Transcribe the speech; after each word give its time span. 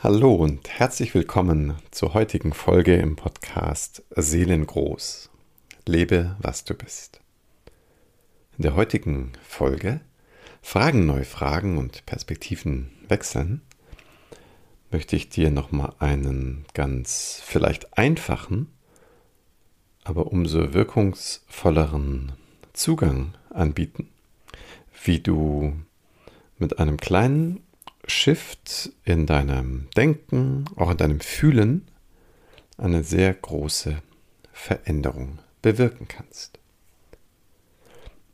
Hallo 0.00 0.32
und 0.32 0.68
herzlich 0.68 1.12
willkommen 1.12 1.74
zur 1.90 2.14
heutigen 2.14 2.52
Folge 2.52 2.94
im 2.94 3.16
Podcast 3.16 4.04
Seelengroß. 4.14 5.28
Lebe, 5.86 6.36
was 6.38 6.62
du 6.62 6.74
bist. 6.74 7.20
In 8.56 8.62
der 8.62 8.76
heutigen 8.76 9.32
Folge 9.42 10.00
Fragen 10.62 11.04
neu 11.06 11.24
fragen 11.24 11.78
und 11.78 12.06
Perspektiven 12.06 12.92
wechseln 13.08 13.62
möchte 14.92 15.16
ich 15.16 15.30
dir 15.30 15.50
nochmal 15.50 15.94
einen 15.98 16.64
ganz 16.74 17.42
vielleicht 17.44 17.98
einfachen, 17.98 18.68
aber 20.04 20.28
umso 20.28 20.74
wirkungsvolleren 20.74 22.34
Zugang 22.72 23.34
anbieten, 23.50 24.10
wie 25.02 25.18
du 25.18 25.72
mit 26.56 26.78
einem 26.78 26.98
kleinen 26.98 27.64
Shift 28.08 28.90
in 29.04 29.26
deinem 29.26 29.88
Denken, 29.96 30.64
auch 30.76 30.90
in 30.90 30.96
deinem 30.96 31.20
Fühlen, 31.20 31.86
eine 32.76 33.04
sehr 33.04 33.34
große 33.34 34.02
Veränderung 34.52 35.38
bewirken 35.62 36.08
kannst. 36.08 36.58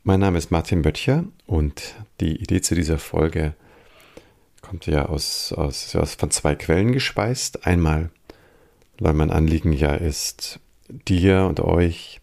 Mein 0.03 0.19
Name 0.19 0.37
ist 0.37 0.51
Martin 0.51 0.81
Böttcher 0.81 1.25
und 1.45 1.95
die 2.19 2.35
Idee 2.35 2.61
zu 2.61 2.75
dieser 2.75 2.99
Folge 2.99 3.55
kommt 4.61 4.85
ja 4.85 5.07
aus, 5.07 5.51
aus, 5.53 5.95
aus 5.95 6.15
von 6.15 6.31
zwei 6.31 6.55
Quellen 6.55 6.91
gespeist. 6.91 7.65
Einmal, 7.65 8.09
weil 8.99 9.13
mein 9.13 9.31
Anliegen 9.31 9.73
ja 9.73 9.93
ist, 9.93 10.59
dir 10.87 11.45
und 11.45 11.59
euch 11.59 12.21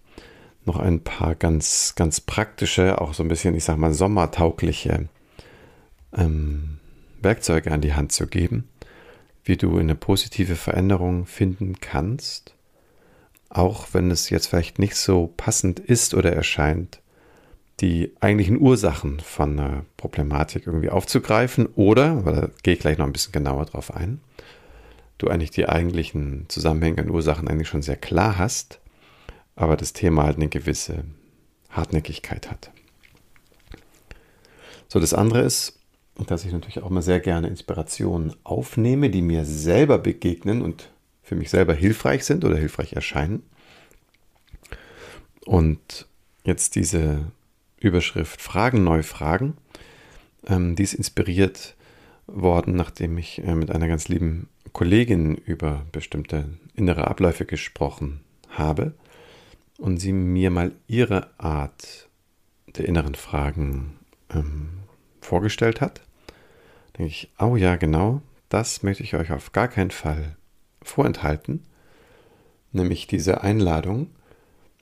noch 0.64 0.76
ein 0.76 1.00
paar 1.00 1.34
ganz, 1.34 1.94
ganz 1.96 2.20
praktische, 2.20 3.00
auch 3.00 3.14
so 3.14 3.22
ein 3.22 3.28
bisschen, 3.28 3.54
ich 3.54 3.64
sag 3.64 3.78
mal, 3.78 3.92
sommertaugliche 3.92 5.08
ähm, 6.16 6.78
Werkzeuge 7.22 7.70
an 7.70 7.80
die 7.80 7.94
Hand 7.94 8.12
zu 8.12 8.26
geben, 8.26 8.68
wie 9.44 9.56
du 9.56 9.78
eine 9.78 9.94
positive 9.94 10.56
Veränderung 10.56 11.26
finden 11.26 11.80
kannst, 11.80 12.54
auch 13.48 13.88
wenn 13.92 14.10
es 14.10 14.30
jetzt 14.30 14.46
vielleicht 14.46 14.78
nicht 14.78 14.96
so 14.96 15.32
passend 15.36 15.80
ist 15.80 16.14
oder 16.14 16.32
erscheint, 16.32 17.00
die 17.80 18.12
eigentlichen 18.20 18.60
Ursachen 18.60 19.20
von 19.20 19.58
einer 19.58 19.84
Problematik 19.96 20.66
irgendwie 20.66 20.90
aufzugreifen 20.90 21.66
oder, 21.74 22.24
weil 22.24 22.34
da 22.34 22.50
gehe 22.62 22.74
ich 22.74 22.80
gleich 22.80 22.98
noch 22.98 23.06
ein 23.06 23.12
bisschen 23.12 23.32
genauer 23.32 23.66
drauf 23.66 23.94
ein, 23.94 24.20
du 25.18 25.28
eigentlich 25.28 25.50
die 25.50 25.68
eigentlichen 25.68 26.46
Zusammenhänge 26.48 27.02
und 27.02 27.10
Ursachen 27.10 27.48
eigentlich 27.48 27.68
schon 27.68 27.82
sehr 27.82 27.96
klar 27.96 28.38
hast, 28.38 28.80
aber 29.56 29.76
das 29.76 29.92
Thema 29.92 30.24
halt 30.24 30.36
eine 30.36 30.48
gewisse 30.48 31.04
Hartnäckigkeit 31.70 32.50
hat. 32.50 32.70
So, 34.88 35.00
das 35.00 35.14
andere 35.14 35.40
ist, 35.40 35.78
dass 36.30 36.44
ich 36.44 36.52
natürlich 36.52 36.82
auch 36.82 36.90
mal 36.90 37.02
sehr 37.02 37.20
gerne 37.20 37.48
Inspirationen 37.48 38.34
aufnehme, 38.44 39.10
die 39.10 39.22
mir 39.22 39.44
selber 39.44 39.98
begegnen 39.98 40.62
und 40.62 40.90
für 41.22 41.34
mich 41.34 41.50
selber 41.50 41.74
hilfreich 41.74 42.24
sind 42.24 42.44
oder 42.44 42.56
hilfreich 42.56 42.92
erscheinen. 42.92 43.42
Und 45.44 46.06
jetzt 46.44 46.76
diese 46.76 47.20
Überschrift 47.80 48.40
Fragen 48.40 48.84
neu 48.84 49.02
fragen, 49.02 49.56
ähm, 50.46 50.76
die 50.76 50.82
ist 50.82 50.94
inspiriert 50.94 51.74
worden, 52.26 52.76
nachdem 52.76 53.18
ich 53.18 53.42
äh, 53.44 53.54
mit 53.54 53.70
einer 53.70 53.88
ganz 53.88 54.08
lieben 54.08 54.48
Kollegin 54.72 55.34
über 55.34 55.84
bestimmte 55.92 56.48
innere 56.74 57.08
Abläufe 57.08 57.44
gesprochen 57.44 58.20
habe 58.48 58.94
und 59.78 59.98
sie 59.98 60.12
mir 60.12 60.50
mal 60.50 60.72
ihre 60.86 61.28
Art 61.38 62.08
der 62.76 62.86
inneren 62.86 63.14
Fragen 63.14 63.98
ähm, 64.30 64.70
vorgestellt 65.20 65.80
hat, 65.80 66.00
denke 66.98 67.10
ich, 67.10 67.32
oh 67.38 67.56
ja, 67.56 67.76
genau, 67.76 68.22
das 68.48 68.82
möchte 68.82 69.02
ich 69.02 69.14
euch 69.14 69.32
auf 69.32 69.52
gar 69.52 69.68
keinen 69.68 69.90
Fall 69.90 70.36
vorenthalten, 70.82 71.64
nämlich 72.72 73.06
diese 73.06 73.42
Einladung, 73.42 74.08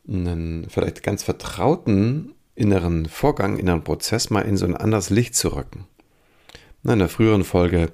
einen 0.09 0.69
vielleicht 0.69 1.03
ganz 1.03 1.23
vertrauten 1.23 2.35
inneren 2.55 3.07
Vorgang, 3.07 3.59
inneren 3.59 3.85
Prozess 3.85 4.31
mal 4.31 4.43
in 4.43 4.57
so 4.57 4.67
ein 4.67 4.77
anderes 4.77 5.11
Licht 5.11 5.35
zu 5.35 5.55
rücken. 5.55 5.87
In 6.83 6.91
einer 6.91 7.09
früheren 7.09 7.45
Folge 7.45 7.93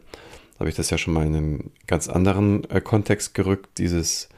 habe 0.59 0.69
ich 0.69 0.75
das 0.75 0.91
ja 0.91 0.99
schon 0.99 1.15
mal 1.15 1.27
in 1.27 1.35
einen 1.35 1.71
ganz 1.87 2.09
anderen 2.09 2.69
äh, 2.71 2.81
Kontext 2.81 3.35
gerückt, 3.35 3.79
dieses 3.79 4.29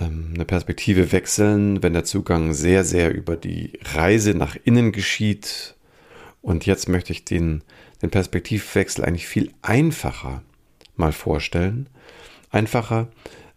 ähm, 0.00 0.32
eine 0.34 0.44
Perspektive 0.44 1.12
wechseln, 1.12 1.82
wenn 1.82 1.92
der 1.92 2.04
Zugang 2.04 2.52
sehr, 2.52 2.84
sehr 2.84 3.14
über 3.14 3.36
die 3.36 3.78
Reise 3.94 4.34
nach 4.34 4.56
innen 4.64 4.92
geschieht, 4.92 5.76
und 6.42 6.66
jetzt 6.66 6.88
möchte 6.88 7.12
ich 7.12 7.24
den, 7.24 7.62
den 8.02 8.10
Perspektivwechsel 8.10 9.04
eigentlich 9.04 9.28
viel 9.28 9.52
einfacher 9.62 10.42
mal 10.96 11.12
vorstellen. 11.12 11.88
Einfacher 12.50 13.08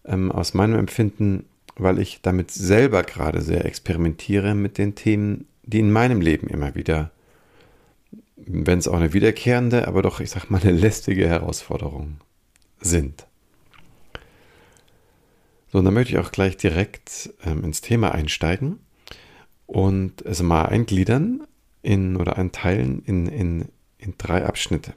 ähm, 0.05 0.31
aus 0.31 0.53
meinem 0.53 0.77
Empfinden, 0.77 1.45
weil 1.75 1.99
ich 1.99 2.21
damit 2.21 2.51
selber 2.51 3.03
gerade 3.03 3.41
sehr 3.41 3.65
experimentiere 3.65 4.55
mit 4.55 4.77
den 4.77 4.95
Themen, 4.95 5.47
die 5.63 5.79
in 5.79 5.91
meinem 5.91 6.21
Leben 6.21 6.47
immer 6.47 6.75
wieder, 6.75 7.11
wenn 8.37 8.77
es 8.77 8.87
auch 8.87 8.95
eine 8.95 9.13
wiederkehrende, 9.13 9.87
aber 9.87 10.03
doch, 10.03 10.19
ich 10.19 10.29
sag 10.29 10.49
mal, 10.49 10.61
eine 10.61 10.71
lästige 10.71 11.27
Herausforderung 11.27 12.17
sind. 12.79 13.25
So, 15.71 15.79
und 15.79 15.85
dann 15.85 15.93
möchte 15.95 16.13
ich 16.13 16.19
auch 16.19 16.31
gleich 16.31 16.55
direkt 16.55 17.31
ähm, 17.43 17.63
ins 17.63 17.81
Thema 17.81 18.13
einsteigen 18.13 18.79
und 19.65 20.21
es 20.21 20.43
mal 20.43 20.67
eingliedern 20.67 21.45
in 21.85 22.17
oder 22.17 22.37
einteilen 22.37 23.03
in, 23.05 23.27
in, 23.27 23.69
in 23.97 24.15
drei 24.17 24.45
Abschnitte. 24.45 24.93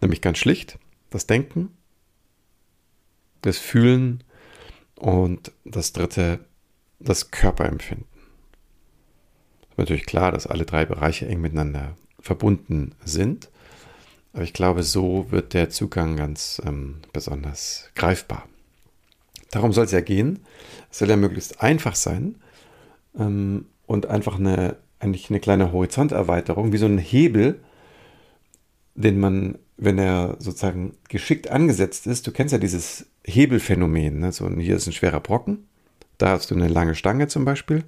Nämlich 0.00 0.20
ganz 0.20 0.38
schlicht 0.38 0.78
das 1.10 1.26
Denken, 1.26 1.70
das 3.42 3.58
Fühlen 3.58 4.22
und 4.96 5.52
das 5.64 5.92
dritte 5.92 6.40
das 6.98 7.30
Körperempfinden. 7.30 8.06
Es 9.62 9.68
ist 9.70 9.78
natürlich 9.78 10.06
klar, 10.06 10.32
dass 10.32 10.46
alle 10.46 10.66
drei 10.66 10.84
Bereiche 10.84 11.26
eng 11.26 11.40
miteinander 11.40 11.96
verbunden 12.18 12.94
sind, 13.04 13.50
aber 14.32 14.42
ich 14.42 14.52
glaube, 14.52 14.82
so 14.82 15.30
wird 15.30 15.54
der 15.54 15.70
Zugang 15.70 16.16
ganz 16.16 16.60
ähm, 16.64 17.00
besonders 17.12 17.90
greifbar. 17.94 18.48
Darum 19.50 19.72
soll 19.72 19.86
es 19.86 19.92
ja 19.92 20.00
gehen. 20.00 20.40
Es 20.90 20.98
soll 20.98 21.08
ja 21.08 21.16
möglichst 21.16 21.60
einfach 21.60 21.96
sein 21.96 22.36
ähm, 23.18 23.66
und 23.86 24.06
einfach 24.06 24.38
eine 24.38 24.76
eigentlich 25.00 25.30
eine 25.30 25.40
kleine 25.40 25.72
Horizonterweiterung, 25.72 26.72
wie 26.72 26.78
so 26.78 26.86
ein 26.86 26.98
Hebel, 26.98 27.60
den 28.94 29.18
man, 29.18 29.58
wenn 29.76 29.98
er 29.98 30.36
sozusagen 30.38 30.96
geschickt 31.08 31.50
angesetzt 31.50 32.06
ist, 32.06 32.26
du 32.26 32.32
kennst 32.32 32.52
ja 32.52 32.58
dieses 32.58 33.06
Hebelphänomen, 33.24 34.20
ne? 34.20 34.32
so 34.32 34.48
hier 34.50 34.76
ist 34.76 34.86
ein 34.86 34.92
schwerer 34.92 35.20
Brocken, 35.20 35.66
da 36.18 36.30
hast 36.30 36.50
du 36.50 36.54
eine 36.54 36.68
lange 36.68 36.94
Stange 36.94 37.28
zum 37.28 37.44
Beispiel. 37.44 37.84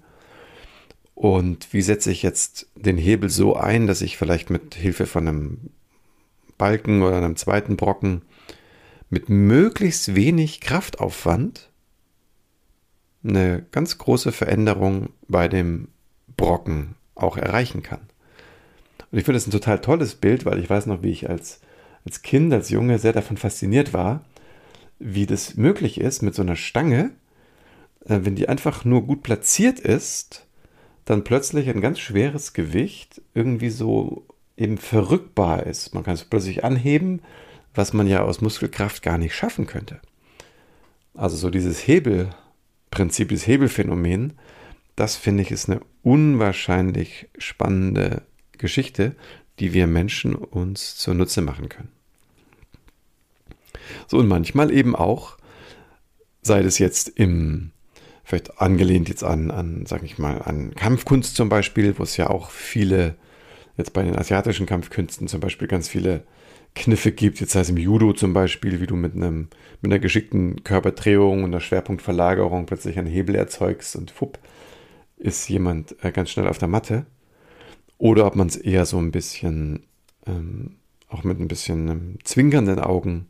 Und 1.14 1.72
wie 1.72 1.82
setze 1.82 2.10
ich 2.10 2.22
jetzt 2.22 2.66
den 2.74 2.96
Hebel 2.96 3.28
so 3.28 3.54
ein, 3.54 3.86
dass 3.86 4.00
ich 4.00 4.16
vielleicht 4.16 4.48
mit 4.48 4.74
Hilfe 4.74 5.06
von 5.06 5.28
einem 5.28 5.58
Balken 6.56 7.02
oder 7.02 7.18
einem 7.18 7.36
zweiten 7.36 7.76
Brocken 7.76 8.22
mit 9.10 9.28
möglichst 9.28 10.14
wenig 10.14 10.60
Kraftaufwand 10.60 11.70
eine 13.22 13.64
ganz 13.70 13.98
große 13.98 14.32
Veränderung 14.32 15.10
bei 15.28 15.48
dem 15.48 15.88
Brocken 16.36 16.96
auch 17.14 17.36
erreichen 17.36 17.82
kann. 17.82 18.00
Und 19.10 19.18
ich 19.18 19.24
finde 19.24 19.36
das 19.36 19.46
ein 19.46 19.52
total 19.52 19.80
tolles 19.80 20.14
Bild, 20.14 20.44
weil 20.44 20.58
ich 20.58 20.70
weiß 20.70 20.86
noch, 20.86 21.02
wie 21.02 21.10
ich 21.10 21.28
als, 21.28 21.60
als 22.04 22.22
Kind, 22.22 22.52
als 22.52 22.70
Junge 22.70 22.98
sehr 22.98 23.12
davon 23.12 23.36
fasziniert 23.36 23.92
war, 23.92 24.24
wie 24.98 25.26
das 25.26 25.56
möglich 25.56 26.00
ist 26.00 26.22
mit 26.22 26.34
so 26.34 26.42
einer 26.42 26.56
Stange, 26.56 27.10
äh, 28.06 28.20
wenn 28.22 28.36
die 28.36 28.48
einfach 28.48 28.84
nur 28.84 29.02
gut 29.02 29.22
platziert 29.22 29.80
ist, 29.80 30.46
dann 31.04 31.24
plötzlich 31.24 31.68
ein 31.68 31.80
ganz 31.80 31.98
schweres 31.98 32.52
Gewicht 32.52 33.20
irgendwie 33.34 33.70
so 33.70 34.24
eben 34.56 34.78
verrückbar 34.78 35.66
ist. 35.66 35.94
Man 35.94 36.04
kann 36.04 36.14
es 36.14 36.24
plötzlich 36.24 36.64
anheben, 36.64 37.20
was 37.74 37.92
man 37.92 38.06
ja 38.06 38.22
aus 38.22 38.40
Muskelkraft 38.40 39.02
gar 39.02 39.18
nicht 39.18 39.34
schaffen 39.34 39.66
könnte. 39.66 40.00
Also 41.14 41.37
so 41.37 41.50
dieses 41.50 41.87
Hebelprinzip, 41.87 43.28
dieses 43.28 43.46
Hebelphänomen, 43.46 44.34
das 44.96 45.16
finde 45.16 45.42
ich 45.42 45.50
ist 45.50 45.68
eine 45.68 45.80
unwahrscheinlich 46.02 47.28
spannende 47.38 48.22
Geschichte, 48.58 49.14
die 49.58 49.72
wir 49.72 49.86
Menschen 49.86 50.34
uns 50.34 50.96
zunutze 50.96 51.40
machen 51.40 51.68
können. 51.68 51.90
So 54.08 54.18
und 54.18 54.28
manchmal 54.28 54.72
eben 54.72 54.94
auch, 54.94 55.36
sei 56.42 56.60
es 56.60 56.78
jetzt 56.78 57.08
im, 57.08 57.70
vielleicht 58.24 58.60
angelehnt 58.60 59.08
jetzt 59.08 59.24
an, 59.24 59.50
an 59.50 59.86
sage 59.86 60.06
ich 60.06 60.18
mal, 60.18 60.42
an 60.42 60.74
Kampfkunst 60.74 61.36
zum 61.36 61.48
Beispiel, 61.48 61.98
wo 61.98 62.02
es 62.02 62.16
ja 62.16 62.30
auch 62.30 62.50
viele, 62.50 63.16
jetzt 63.76 63.92
bei 63.92 64.02
den 64.02 64.16
asiatischen 64.16 64.66
Kampfkünsten 64.66 65.28
zum 65.28 65.40
Beispiel 65.40 65.68
ganz 65.68 65.88
viele 65.88 66.24
Kniffe 66.74 67.12
gibt, 67.12 67.40
jetzt 67.40 67.54
heißt 67.54 67.70
im 67.70 67.76
Judo 67.76 68.14
zum 68.14 68.32
Beispiel, 68.32 68.80
wie 68.80 68.86
du 68.86 68.96
mit 68.96 69.14
einem, 69.14 69.48
mit 69.82 69.92
einer 69.92 69.98
geschickten 69.98 70.64
Körperdrehung 70.64 71.44
und 71.44 71.50
einer 71.50 71.60
Schwerpunktverlagerung 71.60 72.64
plötzlich 72.66 72.98
einen 72.98 73.08
Hebel 73.08 73.34
erzeugst 73.34 73.94
und 73.94 74.10
fupp, 74.10 74.38
ist 75.22 75.48
jemand 75.48 75.96
äh, 76.04 76.12
ganz 76.12 76.30
schnell 76.30 76.48
auf 76.48 76.58
der 76.58 76.69
Matte 76.69 77.06
oder 77.98 78.26
ob 78.26 78.36
man 78.36 78.48
es 78.48 78.56
eher 78.56 78.86
so 78.86 78.98
ein 78.98 79.12
bisschen, 79.12 79.84
ähm, 80.26 80.76
auch 81.08 81.24
mit 81.24 81.40
ein 81.40 81.48
bisschen 81.48 81.88
ähm, 81.88 82.19
zwinkernden 82.24 82.80
Augen 82.80 83.26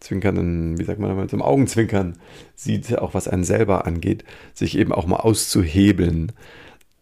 Zwinkern, 0.00 0.78
wie 0.78 0.84
sagt 0.84 1.00
man, 1.00 1.16
mit 1.16 1.32
dem 1.32 1.42
Augenzwinkern 1.42 2.18
sieht, 2.54 2.96
auch 2.98 3.14
was 3.14 3.26
einen 3.26 3.44
selber 3.44 3.84
angeht, 3.84 4.24
sich 4.54 4.78
eben 4.78 4.92
auch 4.92 5.06
mal 5.06 5.16
auszuhebeln 5.16 6.32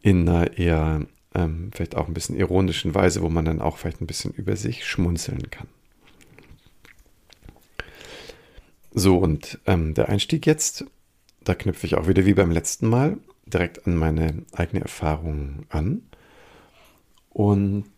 in 0.01 0.29
einer 0.29 0.57
eher 0.57 1.07
ähm, 1.35 1.71
vielleicht 1.75 1.95
auch 1.95 2.09
ein 2.09 2.15
bisschen 2.15 2.37
ironischen 2.37 2.95
Weise, 2.95 3.23
wo 3.23 3.29
man 3.29 3.45
dann 3.45 3.61
auch 3.61 3.77
vielleicht 3.77 4.01
ein 4.01 4.07
bisschen 4.07 4.33
über 4.33 4.57
sich 4.57 4.87
schmunzeln 4.87 5.51
kann. 5.51 5.69
So, 8.93 9.19
und 9.19 9.59
ähm, 9.67 9.93
der 9.93 10.09
Einstieg 10.09 10.47
jetzt, 10.47 10.87
da 11.45 11.55
knüpfe 11.55 11.87
ich 11.87 11.97
auch 11.97 12.09
wieder 12.09 12.25
wie 12.25 12.33
beim 12.33 12.51
letzten 12.51 12.89
Mal 12.89 13.19
direkt 13.47 13.87
an 13.87 13.97
meine 13.97 14.43
eigene 14.53 14.83
Erfahrung 14.83 15.67
an 15.69 16.03
und 17.31 17.91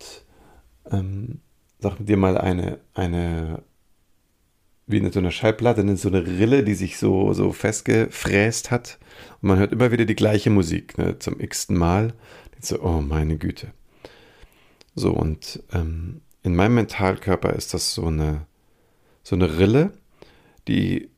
ähm, 0.90 1.40
sag 1.78 1.96
dir 1.98 2.16
mal 2.16 2.36
eine, 2.38 2.78
eine 2.94 3.62
wie 4.88 4.98
in 4.98 5.12
so 5.12 5.18
einer 5.18 5.30
Schallplatte, 5.30 5.82
in 5.82 5.96
so 5.96 6.08
eine 6.08 6.26
Rille, 6.26 6.64
die 6.64 6.74
sich 6.74 6.96
so, 6.96 7.34
so 7.34 7.52
festgefräst 7.52 8.70
hat. 8.70 8.98
Und 9.42 9.48
man 9.48 9.58
hört 9.58 9.72
immer 9.72 9.92
wieder 9.92 10.06
die 10.06 10.16
gleiche 10.16 10.48
Musik, 10.48 10.96
ne, 10.96 11.18
zum 11.18 11.38
x-ten 11.38 11.76
Mal. 11.76 12.14
So, 12.60 12.82
oh 12.82 13.02
meine 13.02 13.36
Güte. 13.36 13.68
So, 14.94 15.12
und 15.12 15.62
ähm, 15.72 16.22
in 16.42 16.56
meinem 16.56 16.76
Mentalkörper 16.76 17.52
ist 17.52 17.74
das 17.74 17.94
so 17.94 18.06
eine, 18.06 18.46
so 19.22 19.36
eine 19.36 19.58
Rille, 19.58 19.92
die 20.66 21.10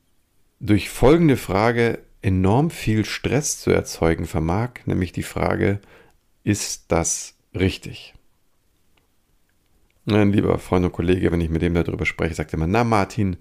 durch 0.58 0.90
folgende 0.90 1.36
Frage 1.36 2.00
enorm 2.22 2.70
viel 2.70 3.04
Stress 3.04 3.60
zu 3.60 3.70
erzeugen 3.70 4.26
vermag, 4.26 4.70
nämlich 4.86 5.12
die 5.12 5.22
Frage, 5.22 5.80
ist 6.44 6.84
das 6.88 7.34
richtig? 7.54 8.14
Ein 10.06 10.32
lieber 10.32 10.58
Freund 10.58 10.84
und 10.84 10.92
Kollege, 10.92 11.30
wenn 11.30 11.40
ich 11.40 11.50
mit 11.50 11.62
dem 11.62 11.74
darüber 11.74 12.06
spreche, 12.06 12.34
sagt 12.34 12.52
immer, 12.52 12.66
na 12.66 12.84
Martin, 12.84 13.36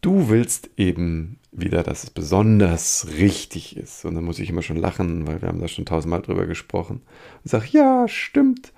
du 0.00 0.28
willst 0.28 0.70
eben 0.76 1.38
wieder, 1.50 1.82
dass 1.82 2.04
es 2.04 2.10
besonders 2.10 3.08
richtig 3.16 3.76
ist. 3.76 4.04
Und 4.04 4.14
dann 4.14 4.24
muss 4.24 4.38
ich 4.38 4.50
immer 4.50 4.62
schon 4.62 4.76
lachen, 4.76 5.26
weil 5.26 5.40
wir 5.40 5.48
haben 5.48 5.60
da 5.60 5.68
schon 5.68 5.86
tausendmal 5.86 6.22
drüber 6.22 6.46
gesprochen. 6.46 7.02
Und 7.42 7.50
sage, 7.50 7.68
ja, 7.70 8.06
stimmt. 8.06 8.72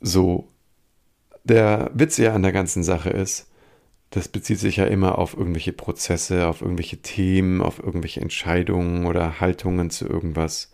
So, 0.00 0.48
der 1.44 1.90
Witz 1.94 2.16
ja 2.16 2.34
an 2.34 2.42
der 2.42 2.52
ganzen 2.52 2.82
Sache 2.82 3.10
ist, 3.10 3.51
das 4.12 4.28
bezieht 4.28 4.58
sich 4.58 4.76
ja 4.76 4.84
immer 4.84 5.18
auf 5.18 5.34
irgendwelche 5.34 5.72
Prozesse, 5.72 6.46
auf 6.46 6.60
irgendwelche 6.60 6.98
Themen, 6.98 7.62
auf 7.62 7.78
irgendwelche 7.78 8.20
Entscheidungen 8.20 9.06
oder 9.06 9.40
Haltungen 9.40 9.88
zu 9.88 10.06
irgendwas, 10.06 10.70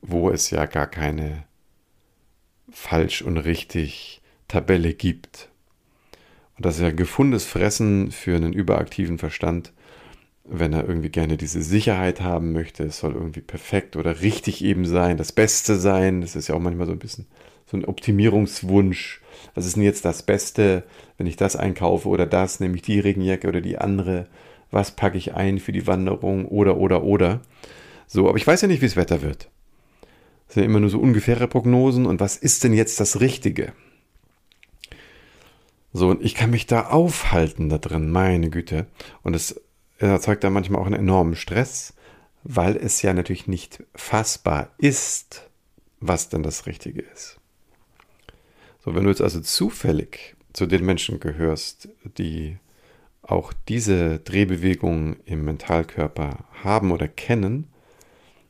wo 0.00 0.30
es 0.30 0.48
ja 0.50 0.64
gar 0.64 0.86
keine 0.86 1.44
falsch 2.70 3.20
und 3.20 3.36
richtig 3.36 4.22
Tabelle 4.48 4.94
gibt. 4.94 5.50
Und 6.56 6.64
das 6.64 6.76
ist 6.76 6.82
ja 6.82 6.90
gefundenes 6.90 7.44
Fressen 7.44 8.10
für 8.10 8.34
einen 8.34 8.54
überaktiven 8.54 9.18
Verstand, 9.18 9.74
wenn 10.44 10.72
er 10.72 10.88
irgendwie 10.88 11.10
gerne 11.10 11.36
diese 11.36 11.60
Sicherheit 11.60 12.22
haben 12.22 12.52
möchte. 12.52 12.84
Es 12.84 13.00
soll 13.00 13.12
irgendwie 13.12 13.42
perfekt 13.42 13.94
oder 13.94 14.22
richtig 14.22 14.64
eben 14.64 14.86
sein, 14.86 15.18
das 15.18 15.32
Beste 15.32 15.76
sein. 15.76 16.22
Das 16.22 16.34
ist 16.34 16.48
ja 16.48 16.54
auch 16.54 16.60
manchmal 16.60 16.86
so 16.86 16.92
ein 16.92 16.98
bisschen 16.98 17.26
so 17.70 17.76
ein 17.76 17.84
Optimierungswunsch. 17.84 19.20
Was 19.54 19.66
ist 19.66 19.76
denn 19.76 19.84
jetzt 19.84 20.04
das 20.04 20.22
Beste, 20.22 20.82
wenn 21.18 21.26
ich 21.26 21.36
das 21.36 21.56
einkaufe 21.56 22.08
oder 22.08 22.26
das, 22.26 22.60
nämlich 22.60 22.82
die 22.82 22.98
Regenjacke 22.98 23.48
oder 23.48 23.60
die 23.60 23.78
andere? 23.78 24.26
Was 24.70 24.92
packe 24.92 25.18
ich 25.18 25.34
ein 25.34 25.58
für 25.58 25.72
die 25.72 25.86
Wanderung 25.86 26.46
oder, 26.46 26.76
oder, 26.78 27.02
oder? 27.02 27.40
So, 28.06 28.28
aber 28.28 28.38
ich 28.38 28.46
weiß 28.46 28.62
ja 28.62 28.68
nicht, 28.68 28.82
wie 28.82 28.86
es 28.86 28.96
Wetter 28.96 29.22
wird. 29.22 29.48
Das 30.46 30.54
sind 30.54 30.64
ja 30.64 30.68
immer 30.68 30.80
nur 30.80 30.90
so 30.90 30.98
ungefähre 30.98 31.46
Prognosen. 31.46 32.06
Und 32.06 32.20
was 32.20 32.36
ist 32.36 32.64
denn 32.64 32.72
jetzt 32.72 32.98
das 32.98 33.20
Richtige? 33.20 33.72
So, 35.92 36.08
und 36.08 36.22
ich 36.22 36.34
kann 36.34 36.50
mich 36.50 36.66
da 36.66 36.88
aufhalten 36.88 37.68
da 37.68 37.78
drin, 37.78 38.10
meine 38.10 38.50
Güte. 38.50 38.86
Und 39.22 39.34
es 39.34 39.60
erzeugt 39.98 40.42
da 40.42 40.50
manchmal 40.50 40.80
auch 40.80 40.86
einen 40.86 41.00
enormen 41.00 41.36
Stress, 41.36 41.94
weil 42.42 42.76
es 42.76 43.02
ja 43.02 43.12
natürlich 43.12 43.46
nicht 43.46 43.84
fassbar 43.94 44.70
ist, 44.78 45.48
was 46.00 46.28
denn 46.28 46.42
das 46.42 46.66
Richtige 46.66 47.02
ist. 47.02 47.39
So, 48.82 48.94
wenn 48.94 49.04
du 49.04 49.10
jetzt 49.10 49.20
also 49.20 49.40
zufällig 49.40 50.36
zu 50.52 50.66
den 50.66 50.84
Menschen 50.84 51.20
gehörst, 51.20 51.88
die 52.18 52.58
auch 53.22 53.52
diese 53.68 54.18
Drehbewegungen 54.20 55.16
im 55.24 55.44
Mentalkörper 55.44 56.44
haben 56.62 56.90
oder 56.90 57.06
kennen, 57.06 57.68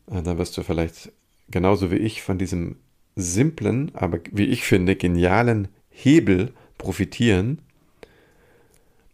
äh, 0.06 0.22
dann 0.22 0.38
wirst 0.38 0.56
du 0.56 0.62
vielleicht 0.62 1.12
genauso 1.50 1.90
wie 1.90 1.96
ich 1.96 2.22
von 2.22 2.38
diesem 2.38 2.76
simplen, 3.16 3.92
aber 3.94 4.20
wie 4.30 4.46
ich 4.46 4.62
finde, 4.64 4.96
genialen 4.96 5.68
Hebel 5.88 6.52
profitieren, 6.78 7.60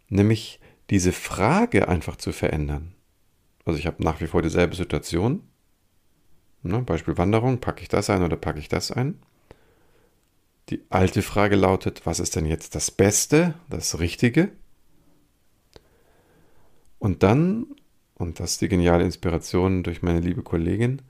nämlich 0.09 0.59
diese 0.89 1.11
Frage 1.11 1.87
einfach 1.87 2.15
zu 2.15 2.31
verändern. 2.31 2.93
Also 3.65 3.79
ich 3.79 3.87
habe 3.87 4.03
nach 4.03 4.21
wie 4.21 4.27
vor 4.27 4.41
dieselbe 4.41 4.75
Situation. 4.75 5.41
Ne, 6.63 6.81
Beispiel 6.81 7.17
Wanderung, 7.17 7.59
packe 7.59 7.81
ich 7.81 7.89
das 7.89 8.09
ein 8.09 8.23
oder 8.23 8.37
packe 8.37 8.59
ich 8.59 8.69
das 8.69 8.91
ein? 8.91 9.19
Die 10.69 10.83
alte 10.89 11.21
Frage 11.21 11.55
lautet, 11.55 12.05
was 12.05 12.19
ist 12.19 12.35
denn 12.35 12.45
jetzt 12.45 12.75
das 12.75 12.91
Beste, 12.91 13.53
das 13.69 13.99
Richtige? 13.99 14.51
Und 16.99 17.23
dann, 17.23 17.67
und 18.15 18.39
das 18.39 18.53
ist 18.53 18.61
die 18.61 18.67
geniale 18.67 19.05
Inspiration 19.05 19.83
durch 19.83 20.01
meine 20.01 20.19
liebe 20.19 20.43
Kollegin, 20.43 21.01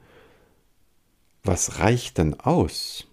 was 1.44 1.80
reicht 1.80 2.20
denn 2.20 2.40
aus? 2.40 3.08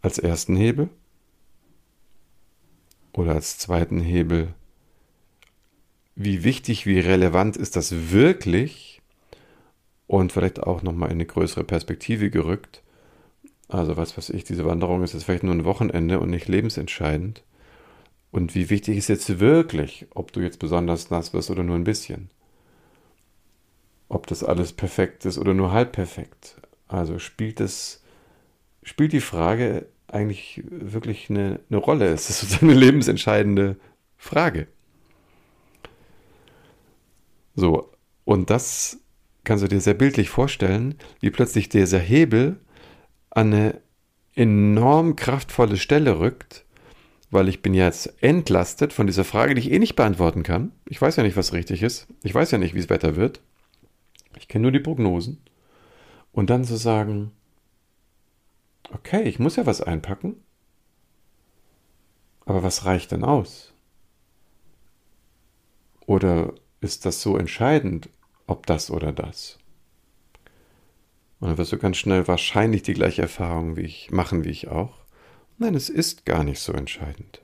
Als 0.00 0.18
ersten 0.18 0.56
Hebel 0.56 0.88
oder 3.12 3.34
als 3.34 3.58
zweiten 3.58 4.00
Hebel, 4.00 4.54
wie 6.14 6.44
wichtig, 6.44 6.86
wie 6.86 6.98
relevant 6.98 7.56
ist 7.56 7.76
das 7.76 8.10
wirklich 8.10 9.01
und 10.12 10.32
vielleicht 10.32 10.62
auch 10.62 10.82
nochmal 10.82 11.08
in 11.10 11.14
eine 11.16 11.26
größere 11.26 11.64
Perspektive 11.64 12.30
gerückt. 12.30 12.82
Also 13.68 13.96
was 13.96 14.16
weiß 14.16 14.30
ich, 14.30 14.44
diese 14.44 14.64
Wanderung 14.64 15.02
ist 15.02 15.14
jetzt 15.14 15.24
vielleicht 15.24 15.44
nur 15.44 15.54
ein 15.54 15.64
Wochenende 15.64 16.20
und 16.20 16.30
nicht 16.30 16.48
lebensentscheidend. 16.48 17.42
Und 18.30 18.54
wie 18.54 18.70
wichtig 18.70 18.98
ist 18.98 19.08
jetzt 19.08 19.40
wirklich, 19.40 20.06
ob 20.14 20.32
du 20.32 20.40
jetzt 20.40 20.58
besonders 20.58 21.10
nass 21.10 21.32
wirst 21.32 21.50
oder 21.50 21.62
nur 21.62 21.76
ein 21.76 21.84
bisschen? 21.84 22.30
ob 24.12 24.26
das 24.26 24.44
alles 24.44 24.74
perfekt 24.74 25.24
ist 25.24 25.38
oder 25.38 25.54
nur 25.54 25.72
halb 25.72 25.92
perfekt. 25.92 26.56
Also 26.86 27.18
spielt 27.18 27.60
es, 27.60 28.02
spielt 28.82 29.14
die 29.14 29.20
Frage 29.20 29.86
eigentlich 30.06 30.62
wirklich 30.68 31.30
eine, 31.30 31.60
eine 31.70 31.78
Rolle? 31.78 32.08
Es 32.08 32.28
ist 32.28 32.40
sozusagen 32.40 32.70
eine 32.70 32.78
lebensentscheidende 32.78 33.76
Frage. 34.18 34.68
So, 37.54 37.90
und 38.24 38.50
das 38.50 38.98
kannst 39.44 39.64
du 39.64 39.68
dir 39.68 39.80
sehr 39.80 39.94
bildlich 39.94 40.30
vorstellen, 40.30 40.94
wie 41.20 41.30
plötzlich 41.30 41.68
dieser 41.68 41.98
Hebel 41.98 42.60
an 43.30 43.52
eine 43.52 43.80
enorm 44.34 45.16
kraftvolle 45.16 45.76
Stelle 45.76 46.18
rückt, 46.18 46.64
weil 47.30 47.48
ich 47.48 47.62
bin 47.62 47.74
jetzt 47.74 48.22
entlastet 48.22 48.92
von 48.92 49.06
dieser 49.06 49.24
Frage, 49.24 49.54
die 49.54 49.60
ich 49.60 49.72
eh 49.72 49.78
nicht 49.78 49.96
beantworten 49.96 50.42
kann. 50.42 50.72
Ich 50.86 51.00
weiß 51.00 51.16
ja 51.16 51.22
nicht, 51.22 51.36
was 51.36 51.52
richtig 51.52 51.82
ist. 51.82 52.06
Ich 52.22 52.34
weiß 52.34 52.50
ja 52.50 52.58
nicht, 52.58 52.74
wie 52.74 52.78
es 52.78 52.90
Wetter 52.90 53.16
wird. 53.16 53.40
Ich 54.38 54.48
kenne 54.48 54.62
nur 54.62 54.72
die 54.72 54.80
Prognosen. 54.80 55.40
Und 56.32 56.50
dann 56.50 56.64
zu 56.64 56.76
sagen, 56.76 57.32
okay, 58.92 59.22
ich 59.22 59.38
muss 59.38 59.56
ja 59.56 59.66
was 59.66 59.80
einpacken, 59.80 60.36
aber 62.44 62.62
was 62.62 62.84
reicht 62.84 63.12
denn 63.12 63.24
aus? 63.24 63.72
Oder 66.06 66.54
ist 66.80 67.06
das 67.06 67.22
so 67.22 67.36
entscheidend, 67.36 68.08
ob 68.52 68.66
das 68.66 68.90
oder 68.90 69.12
das? 69.12 69.58
Und 71.40 71.48
dann 71.48 71.58
wirst 71.58 71.72
du 71.72 71.78
ganz 71.78 71.96
schnell 71.96 72.28
wahrscheinlich 72.28 72.82
die 72.82 72.94
gleiche 72.94 73.22
Erfahrung 73.22 73.76
wie 73.76 73.82
ich 73.82 74.12
machen 74.12 74.44
wie 74.44 74.50
ich 74.50 74.68
auch. 74.68 74.98
Nein, 75.58 75.74
es 75.74 75.88
ist 75.88 76.24
gar 76.24 76.44
nicht 76.44 76.60
so 76.60 76.72
entscheidend. 76.72 77.40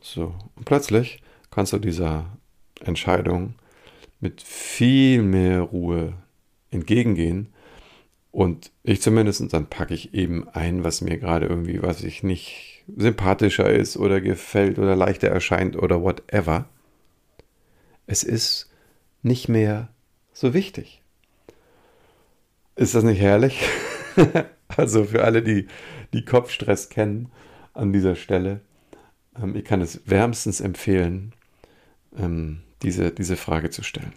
So, 0.00 0.34
und 0.56 0.64
plötzlich 0.64 1.22
kannst 1.50 1.72
du 1.72 1.78
dieser 1.78 2.38
Entscheidung 2.80 3.54
mit 4.20 4.40
viel 4.40 5.22
mehr 5.22 5.60
Ruhe 5.60 6.14
entgegengehen. 6.70 7.52
Und 8.30 8.70
ich 8.84 9.02
zumindest, 9.02 9.52
dann 9.52 9.66
packe 9.66 9.92
ich 9.92 10.14
eben 10.14 10.48
ein, 10.48 10.84
was 10.84 11.00
mir 11.00 11.18
gerade 11.18 11.46
irgendwie, 11.46 11.82
was 11.82 12.02
ich 12.04 12.22
nicht 12.22 12.84
sympathischer 12.96 13.68
ist 13.70 13.96
oder 13.96 14.20
gefällt 14.20 14.78
oder 14.78 14.96
leichter 14.96 15.28
erscheint 15.28 15.76
oder 15.76 16.02
whatever. 16.02 16.68
Es 18.10 18.24
ist 18.24 18.68
nicht 19.22 19.48
mehr 19.48 19.88
so 20.32 20.52
wichtig. 20.52 21.00
Ist 22.74 22.96
das 22.96 23.04
nicht 23.04 23.20
herrlich? 23.20 23.62
also 24.68 25.04
für 25.04 25.22
alle, 25.22 25.44
die, 25.44 25.68
die 26.12 26.24
Kopfstress 26.24 26.88
kennen 26.88 27.30
an 27.72 27.92
dieser 27.92 28.16
Stelle, 28.16 28.62
ähm, 29.40 29.54
ich 29.54 29.64
kann 29.64 29.80
es 29.80 30.00
wärmstens 30.06 30.60
empfehlen, 30.60 31.34
ähm, 32.18 32.62
diese, 32.82 33.12
diese 33.12 33.36
Frage 33.36 33.70
zu 33.70 33.84
stellen. 33.84 34.12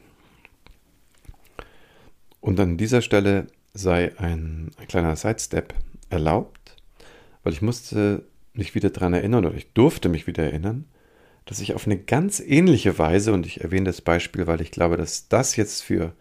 Und 2.41 2.59
an 2.59 2.77
dieser 2.77 3.03
Stelle 3.03 3.45
sei 3.75 4.17
ein, 4.17 4.71
ein 4.77 4.87
kleiner 4.87 5.15
Sidestep 5.15 5.71
erlaubt, 6.09 6.77
weil 7.43 7.53
ich 7.53 7.61
musste 7.61 8.25
mich 8.55 8.73
wieder 8.73 8.89
daran 8.89 9.13
erinnern 9.13 9.45
oder 9.45 9.55
ich 9.55 9.71
durfte 9.73 10.09
mich 10.09 10.25
wieder 10.25 10.41
erinnern, 10.41 10.85
dass 11.45 11.59
ich 11.59 11.73
auf 11.73 11.85
eine 11.85 11.97
ganz 11.97 12.39
ähnliche 12.39 12.97
Weise, 12.97 13.33
und 13.33 13.45
ich 13.45 13.61
erwähne 13.61 13.85
das 13.85 14.01
Beispiel, 14.01 14.47
weil 14.47 14.61
ich 14.61 14.71
glaube, 14.71 14.97
dass 14.97 15.27
das 15.27 15.55
jetzt 15.55 15.83
für 15.83 16.13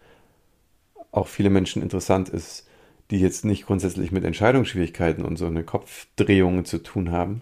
auch 1.11 1.27
viele 1.27 1.49
Menschen 1.49 1.81
interessant 1.81 2.29
ist, 2.29 2.67
die 3.11 3.19
jetzt 3.19 3.45
nicht 3.45 3.65
grundsätzlich 3.65 4.11
mit 4.11 4.23
Entscheidungsschwierigkeiten 4.23 5.23
und 5.23 5.37
so 5.37 5.45
eine 5.45 5.63
Kopfdrehungen 5.63 6.65
zu 6.65 6.79
tun 6.79 7.11
haben, 7.11 7.41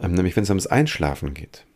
ähm, 0.00 0.12
nämlich 0.12 0.36
wenn 0.36 0.44
es 0.44 0.50
ums 0.50 0.66
Einschlafen 0.66 1.34
geht. 1.34 1.66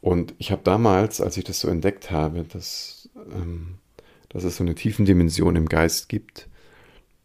Und 0.00 0.34
ich 0.38 0.50
habe 0.50 0.62
damals, 0.64 1.20
als 1.20 1.36
ich 1.36 1.44
das 1.44 1.60
so 1.60 1.68
entdeckt 1.68 2.10
habe, 2.10 2.44
dass, 2.44 3.10
ähm, 3.34 3.78
dass 4.28 4.44
es 4.44 4.56
so 4.56 4.64
eine 4.64 4.74
tiefen 4.74 5.04
Dimension 5.04 5.56
im 5.56 5.68
Geist 5.68 6.08
gibt, 6.08 6.48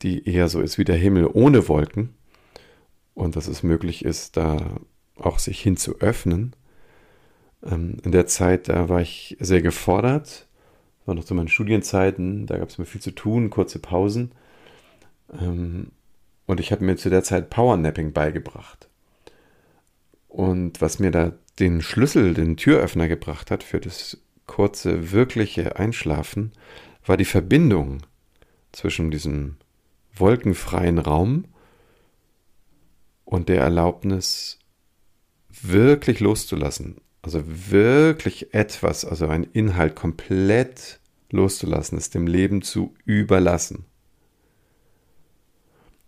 die 0.02 0.28
eher 0.28 0.50
so 0.50 0.60
ist 0.60 0.78
wie 0.78 0.84
der 0.84 0.98
Himmel 0.98 1.30
ohne 1.32 1.68
Wolken 1.70 2.14
und 3.14 3.36
dass 3.36 3.48
es 3.48 3.64
möglich 3.64 4.04
ist, 4.04 4.36
da 4.36 4.80
auch 5.18 5.40
sich 5.40 5.62
hin 5.62 5.78
zu 5.78 6.00
öffnen. 6.00 6.56
Ähm, 7.64 7.98
in 8.04 8.12
der 8.12 8.28
Zeit, 8.28 8.70
da 8.70 8.90
war 8.90 9.02
ich 9.02 9.38
sehr 9.40 9.62
gefordert, 9.62 10.48
war 11.06 11.16
noch 11.16 11.24
zu 11.24 11.36
meinen 11.36 11.48
Studienzeiten, 11.48 12.48
da 12.48 12.58
gab 12.58 12.70
es 12.70 12.78
mir 12.78 12.86
viel 12.86 13.02
zu 13.02 13.12
tun, 13.12 13.50
kurze 13.50 13.80
Pausen. 13.80 14.32
Ähm, 15.40 15.92
und 16.46 16.60
ich 16.60 16.72
habe 16.72 16.84
mir 16.84 16.96
zu 16.96 17.10
der 17.10 17.24
Zeit 17.24 17.50
Powernapping 17.50 18.14
beigebracht. 18.14 18.88
Und 20.28 20.82
was 20.82 21.00
mir 21.00 21.12
da 21.12 21.34
den 21.60 21.82
Schlüssel, 21.82 22.34
den 22.34 22.58
Türöffner 22.58 23.08
gebracht 23.08 23.52
hat 23.52 23.64
für 23.64 23.80
das 23.80 24.18
kurze, 24.46 25.12
wirkliche 25.12 25.78
Einschlafen, 25.78 26.52
war 27.06 27.18
die 27.18 27.26
Verbindung 27.26 28.00
zwischen 28.72 29.12
diesem 29.12 29.58
wolkenfreien 30.14 31.00
Raum 31.00 31.46
und 33.24 33.50
der 33.50 33.62
Erlaubnis, 33.62 34.60
wirklich 35.62 36.20
loszulassen. 36.20 36.98
Also 37.22 37.44
wirklich 37.46 38.54
etwas, 38.54 39.04
also 39.04 39.28
ein 39.28 39.44
Inhalt 39.44 39.96
komplett 39.96 41.00
loszulassen, 41.32 41.98
es 41.98 42.10
dem 42.10 42.28
Leben 42.28 42.62
zu 42.62 42.94
überlassen. 43.06 43.86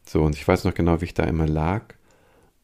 So, 0.06 0.24
und 0.24 0.36
ich 0.36 0.48
weiß 0.48 0.64
noch 0.64 0.74
genau, 0.74 1.02
wie 1.02 1.06
ich 1.06 1.14
da 1.14 1.24
immer 1.24 1.48
lag. 1.48 1.96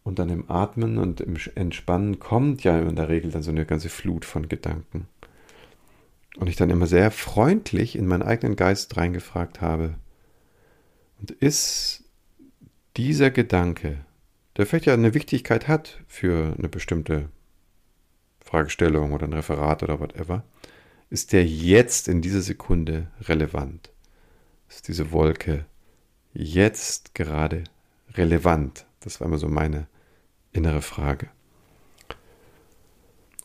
Und 0.03 0.19
dann 0.19 0.29
im 0.29 0.49
Atmen 0.51 0.97
und 0.97 1.21
im 1.21 1.37
Entspannen 1.55 2.19
kommt 2.19 2.63
ja 2.63 2.77
in 2.79 2.95
der 2.95 3.09
Regel 3.09 3.31
dann 3.31 3.41
so 3.41 3.51
eine 3.51 3.65
ganze 3.65 3.89
Flut 3.89 4.25
von 4.25 4.49
Gedanken. 4.49 5.07
Und 6.37 6.47
ich 6.47 6.55
dann 6.55 6.69
immer 6.69 6.87
sehr 6.87 7.09
freundlich 7.11 7.95
in 7.95 8.07
meinen 8.07 8.23
eigenen 8.23 8.55
Geist 8.55 8.97
reingefragt 8.97 9.61
habe, 9.61 9.95
und 11.23 11.31
ist 11.31 12.03
dieser 12.97 13.31
Gedanke, 13.31 14.05
der 14.57 14.65
vielleicht 14.65 14.85
ja 14.85 14.93
eine 14.93 15.13
Wichtigkeit 15.13 15.67
hat 15.67 16.01
für 16.07 16.53
eine 16.57 16.69
bestimmte 16.69 17.29
Fragestellung 18.41 19.13
oder 19.13 19.25
ein 19.25 19.33
Referat 19.33 19.83
oder 19.83 19.99
whatever, 19.99 20.43
ist 21.09 21.33
der 21.33 21.45
jetzt 21.45 22.07
in 22.07 22.21
dieser 22.21 22.41
Sekunde 22.41 23.07
relevant? 23.21 23.91
Ist 24.69 24.87
diese 24.87 25.11
Wolke 25.11 25.65
jetzt 26.33 27.15
gerade 27.15 27.63
relevant? 28.15 28.85
Das 28.99 29.19
war 29.19 29.27
immer 29.27 29.37
so 29.37 29.47
meine 29.47 29.87
innere 30.51 30.81
Frage. 30.81 31.29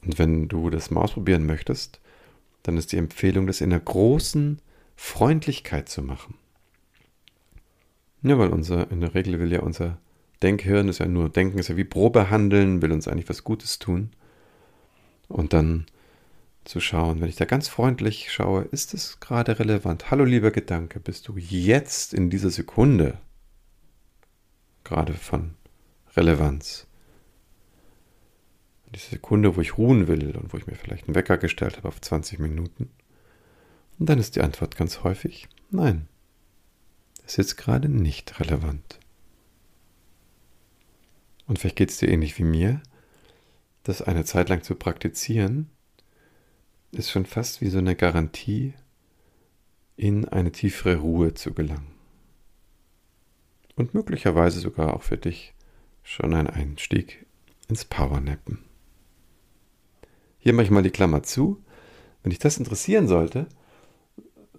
Und 0.03 0.19
wenn 0.19 0.49
du 0.49 0.71
das 0.71 0.91
mal 0.91 1.03
ausprobieren 1.03 1.47
möchtest, 1.47 2.01
dann 2.63 2.77
ist 2.77 2.93
die 2.93 2.99
Empfehlung, 2.99 3.47
das 3.47 3.61
in 3.61 3.73
einer 3.73 3.81
großen 3.81 4.61
Freundlichkeit 4.97 5.89
zu 5.89 6.03
machen. 6.03 6.35
Ja, 8.23 8.39
weil 8.39 8.49
unser, 8.49 8.91
in 8.91 9.01
der 9.01 9.15
Regel 9.15 9.39
will 9.39 9.53
ja 9.53 9.61
unser 9.61 9.99
Denkhirn, 10.43 10.89
ist 10.89 10.99
ja 10.99 11.07
nur 11.07 11.29
Denken, 11.29 11.59
ist 11.59 11.69
ja 11.69 11.77
wie 11.77 11.85
Probe 11.85 12.31
handeln, 12.31 12.83
will 12.83 12.93
uns 12.93 13.09
eigentlich 13.09 13.29
was 13.29 13.45
Gutes 13.45 13.79
tun. 13.79 14.11
Und 15.29 15.53
dann 15.53 15.87
zu 16.65 16.81
schauen, 16.81 17.21
wenn 17.21 17.29
ich 17.29 17.37
da 17.37 17.45
ganz 17.45 17.69
freundlich 17.69 18.31
schaue, 18.31 18.63
ist 18.63 18.95
es 18.95 19.21
gerade 19.21 19.59
relevant? 19.59 20.11
Hallo 20.11 20.25
lieber 20.25 20.51
Gedanke, 20.51 21.01
bist 21.01 21.29
du 21.29 21.37
jetzt 21.37 22.15
in 22.15 22.31
dieser 22.31 22.51
Sekunde 22.51 23.19
gerade 24.85 25.15
von 25.15 25.55
Relevanz? 26.17 26.87
In 28.87 28.93
dieser 28.93 29.11
Sekunde, 29.11 29.57
wo 29.57 29.61
ich 29.61 29.77
ruhen 29.77 30.09
will 30.09 30.37
und 30.37 30.53
wo 30.53 30.59
ich 30.59 30.67
mir 30.67 30.77
vielleicht 30.77 31.09
einen 31.09 31.15
Wecker 31.15 31.39
gestellt 31.39 31.79
habe 31.79 31.89
auf 31.89 32.01
20 32.01 32.39
Minuten. 32.39 32.91
Und 33.99 34.09
dann 34.09 34.19
ist 34.19 34.37
die 34.37 34.43
Antwort 34.43 34.77
ganz 34.77 35.03
häufig, 35.03 35.49
nein 35.71 36.09
ist 37.29 37.37
jetzt 37.37 37.57
gerade 37.57 37.89
nicht 37.89 38.41
relevant. 38.41 38.99
Und 41.49 41.59
vielleicht 41.59 41.77
geht 41.77 41.91
es 41.91 41.99
dir 41.99 42.09
ähnlich 42.09 42.39
wie 42.39 42.45
mir, 42.45 42.81
das 43.83 44.03
eine 44.03 44.25
Zeit 44.25 44.51
lang 44.51 44.63
zu 44.63 44.75
praktizieren, 44.75 45.71
ist 46.93 47.11
schon 47.11 47.27
fast 47.27 47.61
wie 47.61 47.71
so 47.71 47.79
eine 47.79 47.97
Garantie, 47.97 48.75
in 49.97 50.29
eine 50.29 50.53
tiefere 50.53 50.99
Ruhe 50.99 51.35
zu 51.35 51.53
gelangen. 51.53 51.95
Und 53.75 53.95
möglicherweise 53.95 54.61
sogar 54.61 54.95
auch 54.95 55.03
für 55.03 55.17
dich 55.17 55.55
schon 56.03 56.35
ein 56.35 56.47
Einstieg 56.47 57.27
ins 57.69 57.85
Powernappen. 57.85 58.61
Hier 60.39 60.53
mache 60.53 60.65
ich 60.65 60.71
mal 60.71 60.83
die 60.83 60.91
Klammer 60.91 61.23
zu. 61.23 61.63
Wenn 62.23 62.31
dich 62.31 62.39
das 62.39 62.59
interessieren 62.59 63.09
sollte, 63.09 63.47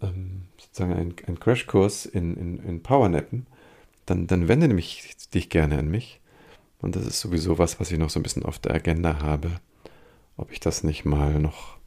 ähm, 0.01 0.47
sozusagen 0.57 0.93
ein, 0.93 1.39
Crashkurs 1.39 2.05
in, 2.05 2.35
in, 2.35 2.59
in 2.59 2.83
Powernappen, 2.83 3.47
dann, 4.05 4.27
dann 4.27 4.47
wende 4.47 4.67
mich, 4.67 5.15
dich 5.33 5.49
gerne 5.49 5.77
an 5.77 5.89
mich. 5.89 6.19
Und 6.79 6.95
das 6.95 7.05
ist 7.05 7.19
sowieso 7.19 7.57
was, 7.57 7.79
was 7.79 7.91
ich 7.91 7.97
noch 7.97 8.09
so 8.09 8.19
ein 8.19 8.23
bisschen 8.23 8.43
auf 8.43 8.59
der 8.59 8.73
Agenda 8.73 9.19
habe, 9.19 9.59
ob 10.37 10.51
ich 10.51 10.59
das 10.59 10.83
nicht 10.83 11.05
mal 11.05 11.39
noch 11.39 11.77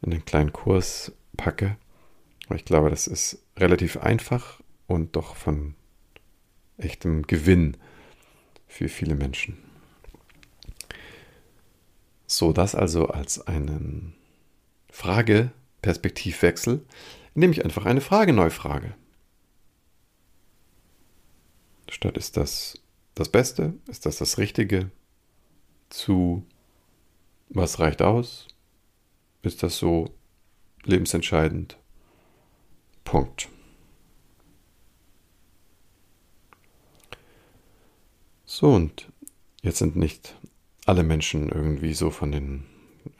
in 0.00 0.12
einen 0.12 0.24
kleinen 0.24 0.52
Kurs 0.52 1.12
packe. 1.36 1.76
Aber 2.46 2.56
ich 2.56 2.64
glaube, 2.64 2.90
das 2.90 3.06
ist 3.06 3.38
relativ 3.56 3.98
einfach 3.98 4.60
und 4.86 5.16
doch 5.16 5.36
von 5.36 5.74
echtem 6.78 7.26
Gewinn 7.26 7.76
für 8.66 8.88
viele 8.88 9.14
Menschen. 9.14 9.58
So, 12.26 12.52
das 12.52 12.74
also 12.74 13.08
als 13.08 13.46
einen 13.46 14.14
Frage-Perspektivwechsel 14.90 16.84
indem 17.34 17.52
ich 17.52 17.64
einfach 17.64 17.86
eine 17.86 18.00
Frage 18.00 18.32
neu 18.32 18.50
frage. 18.50 18.94
Statt 21.88 22.16
ist 22.16 22.36
das 22.36 22.78
das 23.14 23.28
Beste, 23.28 23.74
ist 23.88 24.06
das 24.06 24.18
das 24.18 24.38
Richtige, 24.38 24.90
zu 25.90 26.44
was 27.48 27.78
reicht 27.78 28.02
aus, 28.02 28.48
ist 29.42 29.62
das 29.62 29.76
so 29.76 30.14
lebensentscheidend. 30.84 31.76
Punkt. 33.04 33.48
So, 38.46 38.72
und 38.72 39.10
jetzt 39.62 39.78
sind 39.78 39.96
nicht 39.96 40.36
alle 40.86 41.02
Menschen 41.02 41.48
irgendwie 41.48 41.94
so 41.94 42.10
von 42.10 42.32
den 42.32 42.64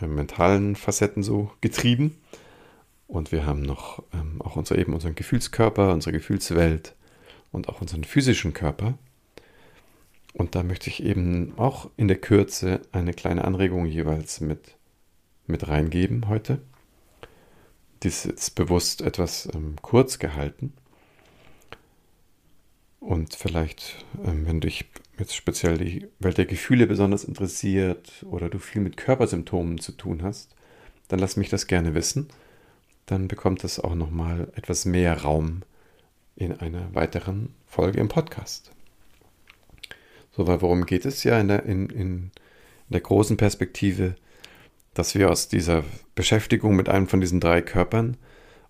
äh, 0.01 0.07
mentalen 0.07 0.77
Facetten 0.77 1.23
so 1.23 1.51
getrieben, 1.61 2.17
und 3.13 3.31
wir 3.31 3.45
haben 3.45 3.61
noch 3.61 4.03
ähm, 4.15 4.41
auch 4.41 4.57
unser, 4.57 4.79
eben 4.79 4.95
unseren 4.95 5.15
Gefühlskörper, 5.15 5.93
unsere 5.93 6.13
Gefühlswelt 6.13 6.95
und 7.51 7.69
auch 7.69 7.83
unseren 7.83 8.05
physischen 8.05 8.55
Körper. 8.55 8.97
Und 10.33 10.55
da 10.55 10.63
möchte 10.63 10.89
ich 10.89 11.03
eben 11.03 11.53
auch 11.59 11.91
in 11.97 12.09
der 12.09 12.19
Kürze 12.19 12.81
eine 12.93 13.13
kleine 13.13 13.45
Anregung 13.45 13.87
jeweils 13.87 14.41
mit, 14.41 14.77
mit 15.47 15.69
reingeben 15.69 16.29
heute. 16.29 16.61
Die 18.03 18.09
ist 18.09 18.55
bewusst 18.55 19.03
etwas 19.03 19.49
ähm, 19.55 19.77
kurz 19.83 20.19
gehalten. 20.19 20.73
Und 22.99 23.35
vielleicht, 23.35 24.05
ähm, 24.25 24.47
wenn 24.47 24.61
dich 24.61 24.87
jetzt 25.19 25.37
speziell 25.37 25.77
die 25.79 26.09
Welt 26.19 26.39
der 26.39 26.47
Gefühle 26.47 26.87
besonders 26.87 27.25
interessiert 27.25 28.25
oder 28.29 28.49
du 28.49 28.59
viel 28.59 28.81
mit 28.81 28.97
Körpersymptomen 28.97 29.79
zu 29.79 29.93
tun 29.93 30.23
hast, 30.23 30.55
dann 31.09 31.19
lass 31.19 31.37
mich 31.37 31.51
das 31.51 31.67
gerne 31.67 31.95
wissen 31.95 32.29
dann 33.07 33.29
bekommt 33.29 33.65
es 33.65 33.79
auch 33.81 33.95
nochmal 33.95 34.51
etwas 34.55 34.85
mehr 34.85 35.23
Raum 35.23 35.63
in 36.37 36.53
einer 36.53 36.95
weiteren 36.95 37.55
Folge 37.67 38.01
im 38.01 38.09
Podcast. 38.09 38.71
So, 40.35 40.47
weil 40.47 40.63
worum 40.63 40.87
geht 40.87 41.05
es 41.05 41.25
ja 41.25 41.39
in 41.39 41.49
der, 41.49 41.65
in, 41.65 41.89
in 41.91 42.31
der 42.89 43.01
großen 43.01 43.37
Perspektive, 43.37 44.17
dass 44.95 45.15
wir 45.15 45.31
aus 45.31 45.49
dieser 45.49 45.85
Beschäftigung 46.15 46.77
mit 46.77 46.89
einem 46.89 47.07
von 47.07 47.21
diesen 47.21 47.41
drei 47.41 47.63
Körpern 47.63 48.17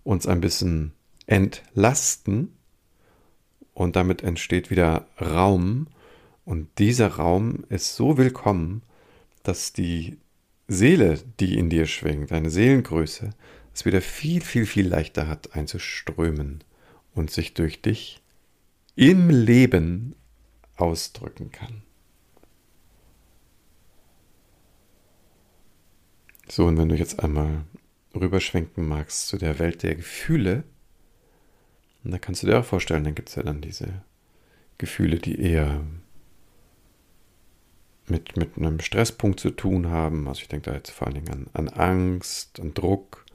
uns 0.03 0.27
ein 0.27 0.41
bisschen 0.41 0.93
entlasten 1.25 2.53
und 3.73 3.95
damit 3.95 4.23
entsteht 4.23 4.69
wieder 4.69 5.07
Raum. 5.19 5.87
Und 6.45 6.67
dieser 6.79 7.07
Raum 7.07 7.63
ist 7.69 7.95
so 7.95 8.17
willkommen, 8.17 8.83
dass 9.43 9.73
die 9.73 10.17
Seele, 10.67 11.19
die 11.39 11.57
in 11.57 11.69
dir 11.69 11.85
schwingt, 11.85 12.31
deine 12.31 12.49
Seelengröße, 12.49 13.31
es 13.73 13.85
wieder 13.85 14.01
viel, 14.01 14.41
viel, 14.41 14.65
viel 14.65 14.87
leichter 14.87 15.27
hat 15.27 15.55
einzuströmen 15.55 16.63
und 17.15 17.31
sich 17.31 17.53
durch 17.53 17.81
dich 17.81 18.21
im 18.95 19.29
Leben 19.29 20.15
ausdrücken 20.77 21.51
kann. 21.51 21.83
So, 26.49 26.65
und 26.65 26.77
wenn 26.77 26.89
du 26.89 26.95
jetzt 26.95 27.19
einmal 27.19 27.63
rüberschwenken 28.13 28.87
magst 28.87 29.27
zu 29.27 29.37
der 29.37 29.59
Welt 29.59 29.83
der 29.83 29.95
Gefühle, 29.95 30.63
da 32.03 32.17
kannst 32.17 32.43
du 32.43 32.47
dir 32.47 32.59
auch 32.59 32.65
vorstellen, 32.65 33.05
dann 33.05 33.15
gibt 33.15 33.29
es 33.29 33.35
ja 33.35 33.43
dann 33.43 33.61
diese 33.61 34.03
Gefühle, 34.77 35.19
die 35.19 35.39
eher 35.39 35.81
mit, 38.07 38.35
mit 38.35 38.57
einem 38.57 38.81
Stresspunkt 38.81 39.39
zu 39.39 39.51
tun 39.51 39.87
haben. 39.87 40.27
Also 40.27 40.41
ich 40.41 40.49
denke 40.49 40.69
da 40.69 40.75
jetzt 40.75 40.91
vor 40.91 41.07
allen 41.07 41.15
Dingen 41.15 41.49
an, 41.53 41.67
an 41.67 41.69
Angst, 41.69 42.59
an 42.59 42.73
Druck. 42.73 43.25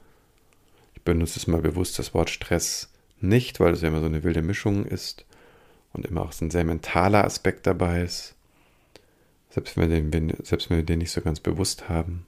Ich 0.93 1.01
benutze 1.01 1.39
es 1.39 1.47
mal 1.47 1.61
bewusst 1.61 1.97
das 1.97 2.13
Wort 2.13 2.29
Stress 2.29 2.93
nicht, 3.19 3.59
weil 3.59 3.73
es 3.73 3.81
ja 3.81 3.87
immer 3.87 4.01
so 4.01 4.05
eine 4.05 4.23
wilde 4.23 4.43
Mischung 4.43 4.85
ist 4.85 5.25
und 5.93 6.05
immer 6.05 6.21
auch 6.21 6.31
so 6.31 6.45
ein 6.45 6.51
sehr 6.51 6.63
mentaler 6.63 7.23
Aspekt 7.23 7.67
dabei 7.67 8.03
ist. 8.03 8.35
Selbst 9.49 9.77
wenn 9.77 9.89
wir 9.89 10.01
den, 10.01 10.33
selbst 10.43 10.69
wenn 10.69 10.77
wir 10.77 10.85
den 10.85 10.99
nicht 10.99 11.11
so 11.11 11.21
ganz 11.21 11.39
bewusst 11.39 11.89
haben. 11.89 12.25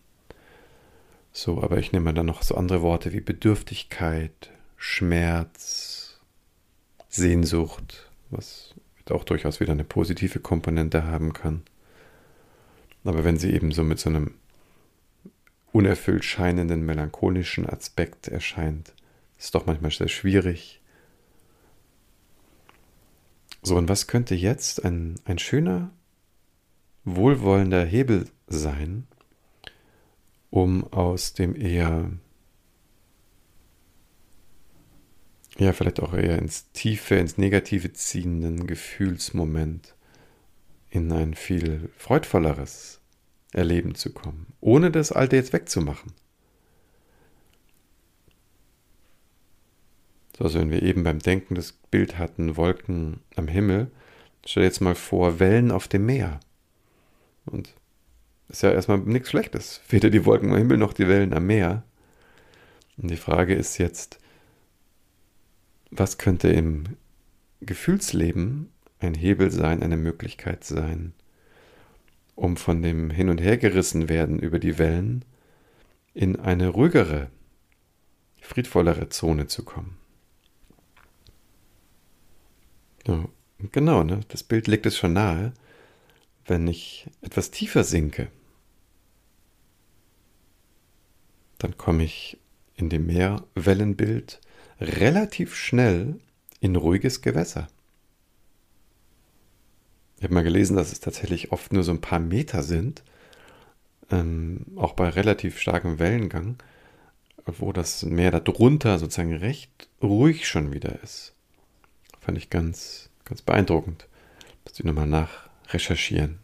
So, 1.32 1.62
aber 1.63 1.77
ich 1.77 1.91
nehme 1.91 2.13
dann 2.13 2.25
noch 2.25 2.44
so 2.44 2.56
andere 2.56 2.82
Worte 2.82 3.13
wie 3.13 3.22
Bedürftigkeit, 3.22 4.51
Schmerz, 4.75 6.20
Sehnsucht, 7.10 8.10
was 8.30 8.74
auch 9.10 9.24
durchaus 9.24 9.60
wieder 9.60 9.74
eine 9.74 9.84
positive 9.84 10.39
Komponente 10.39 11.03
haben 11.03 11.34
kann. 11.34 11.63
Aber 13.03 13.24
wenn 13.24 13.38
sie 13.38 13.51
eben 13.51 13.72
so 13.72 13.84
mit 13.84 14.00
so 14.00 14.10
einem 14.10 14.36
unerfüllt 15.72 16.25
scheinenden 16.25 16.86
melancholischen 16.86 17.68
Aspekt 17.68 18.27
erscheint, 18.27 18.89
ist 19.38 19.46
es 19.46 19.51
doch 19.51 19.65
manchmal 19.65 19.91
sehr 19.91 20.08
schwierig. 20.08 20.80
So, 23.62 23.75
und 23.75 23.89
was 23.89 24.08
könnte 24.08 24.36
jetzt 24.36 24.84
ein, 24.84 25.20
ein 25.25 25.38
schöner, 25.38 25.91
wohlwollender 27.03 27.86
Hebel 27.86 28.27
sein, 28.48 29.08
um 30.50 30.84
aus 30.91 31.34
dem 31.34 31.56
eher, 31.56 32.12
ja, 35.58 35.74
vielleicht 35.74 36.00
auch 36.00 36.13
eher 36.13 36.39
ins 36.39 36.72
Tiefe, 36.72 37.15
ins 37.15 37.38
Negative 37.38 37.94
ziehenden 37.94 38.68
Gefühlsmoment 38.68 39.96
in 40.89 41.12
ein 41.12 41.36
viel 41.36 41.89
freudvolleres 41.98 43.00
Erleben 43.53 43.96
zu 43.96 44.12
kommen, 44.12 44.48
ohne 44.60 44.91
das 44.91 45.12
Alte 45.12 45.36
jetzt 45.36 45.53
wegzumachen. 45.53 46.13
So, 50.41 50.45
also 50.45 50.60
wenn 50.60 50.71
wir 50.71 50.81
eben 50.81 51.03
beim 51.03 51.19
Denken 51.19 51.53
das 51.53 51.71
Bild 51.71 52.17
hatten, 52.17 52.57
Wolken 52.57 53.19
am 53.36 53.48
Himmel, 53.48 53.91
stell 54.43 54.63
dir 54.63 54.67
jetzt 54.67 54.81
mal 54.81 54.95
vor, 54.95 55.39
Wellen 55.39 55.69
auf 55.69 55.88
dem 55.88 56.07
Meer. 56.07 56.39
Und 57.45 57.75
ist 58.50 58.63
ja 58.63 58.71
erstmal 58.71 58.98
nichts 58.98 59.29
Schlechtes. 59.29 59.81
Weder 59.88 60.10
die 60.10 60.25
Wolken 60.25 60.50
am 60.50 60.57
Himmel 60.57 60.77
noch 60.77 60.93
die 60.93 61.07
Wellen 61.07 61.33
am 61.36 61.45
Meer. 61.45 61.83
Und 62.98 63.12
die 63.12 63.17
Frage 63.17 63.53
ist 63.53 63.77
jetzt, 63.77 64.17
was 65.91 66.17
könnte 66.17 66.48
im 66.50 66.86
Gefühlsleben 67.60 68.71
ein 69.00 69.13
Hebel 69.13 69.51
sein, 69.51 69.83
eine 69.83 69.98
Möglichkeit 69.98 70.63
sein, 70.63 71.13
um 72.33 72.57
von 72.57 72.81
dem 72.81 73.12
Hin- 73.12 73.29
und 73.29 73.39
Hergerissen 73.39 74.10
werden 74.10 74.39
über 74.39 74.57
die 74.57 74.79
Wellen 74.79 75.24
in 76.15 76.39
eine 76.39 76.69
ruhigere, 76.69 77.29
friedvollere 78.41 79.10
Zone 79.10 79.45
zu 79.45 79.63
kommen. 79.63 80.00
Ja, 83.08 83.25
genau, 83.72 84.03
ne? 84.03 84.22
das 84.29 84.43
Bild 84.43 84.67
legt 84.67 84.86
es 84.86 84.98
schon 84.98 85.13
nahe, 85.13 85.53
wenn 86.46 86.67
ich 86.67 87.08
etwas 87.22 87.51
tiefer 87.51 87.83
sinke, 87.83 88.29
dann 91.57 91.77
komme 91.77 92.03
ich 92.03 92.37
in 92.75 92.90
dem 92.90 93.05
Meerwellenbild 93.05 94.42
relativ 94.79 95.55
schnell 95.55 96.20
in 96.59 96.75
ruhiges 96.75 97.22
Gewässer. 97.22 97.68
Ich 100.18 100.24
habe 100.24 100.33
mal 100.33 100.44
gelesen, 100.44 100.75
dass 100.75 100.92
es 100.92 101.00
tatsächlich 101.00 101.51
oft 101.51 101.74
nur 101.74 101.83
so 101.83 101.92
ein 101.92 102.01
paar 102.01 102.20
Meter 102.20 102.64
sind, 102.64 103.03
ähm, 104.11 104.66
auch 104.75 104.94
bei 104.94 105.09
relativ 105.09 105.59
starkem 105.59 106.00
Wellengang, 106.00 106.57
wo 107.46 107.72
das 107.72 108.03
Meer 108.03 108.31
darunter 108.31 109.00
sozusagen 109.00 109.35
recht 109.35 109.90
ruhig 110.01 110.48
schon 110.48 110.74
wieder 110.74 111.01
ist. 111.01 111.33
Fand 112.22 112.38
ich 112.38 112.50
ganz, 112.50 113.10
ganz 113.25 113.42
beeindruckend. 113.42 114.07
Muss 114.64 114.79
ich 114.79 114.86
nochmal 114.86 115.07
nachrecherchieren. 115.07 116.40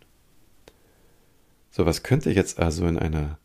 So, 1.70 1.86
was 1.86 2.02
könnte 2.02 2.32
jetzt 2.32 2.58
also 2.60 2.88
in 2.88 2.98
einer 2.98 3.38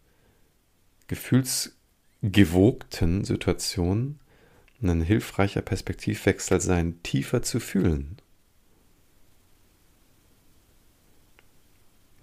gefühlsgewogten 1.07 3.25
Situation 3.25 4.19
ein 4.81 5.03
hilfreicher 5.03 5.61
Perspektivwechsel 5.61 6.59
sein, 6.61 7.03
tiefer 7.03 7.43
zu 7.43 7.61
fühlen? 7.61 8.17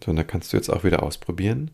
So, 0.04 0.10
und 0.10 0.18
da 0.18 0.24
kannst 0.24 0.52
du 0.52 0.58
jetzt 0.58 0.70
auch 0.70 0.84
wieder 0.84 1.04
ausprobieren. 1.04 1.70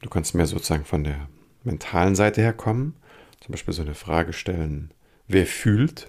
Du 0.00 0.08
kannst 0.08 0.34
mehr 0.34 0.46
sozusagen 0.46 0.86
von 0.86 1.04
der 1.04 1.28
mentalen 1.64 2.16
Seite 2.16 2.40
her 2.40 2.54
kommen. 2.54 2.96
Zum 3.40 3.52
Beispiel 3.52 3.74
so 3.74 3.82
eine 3.82 3.94
Frage 3.94 4.32
stellen, 4.32 4.90
wer 5.28 5.46
fühlt? 5.46 6.06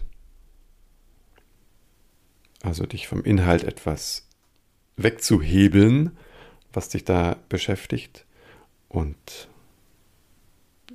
Also 2.61 2.85
dich 2.85 3.07
vom 3.07 3.23
Inhalt 3.23 3.63
etwas 3.63 4.27
wegzuhebeln, 4.97 6.17
was 6.73 6.89
dich 6.89 7.03
da 7.03 7.37
beschäftigt 7.49 8.25
und 8.87 9.49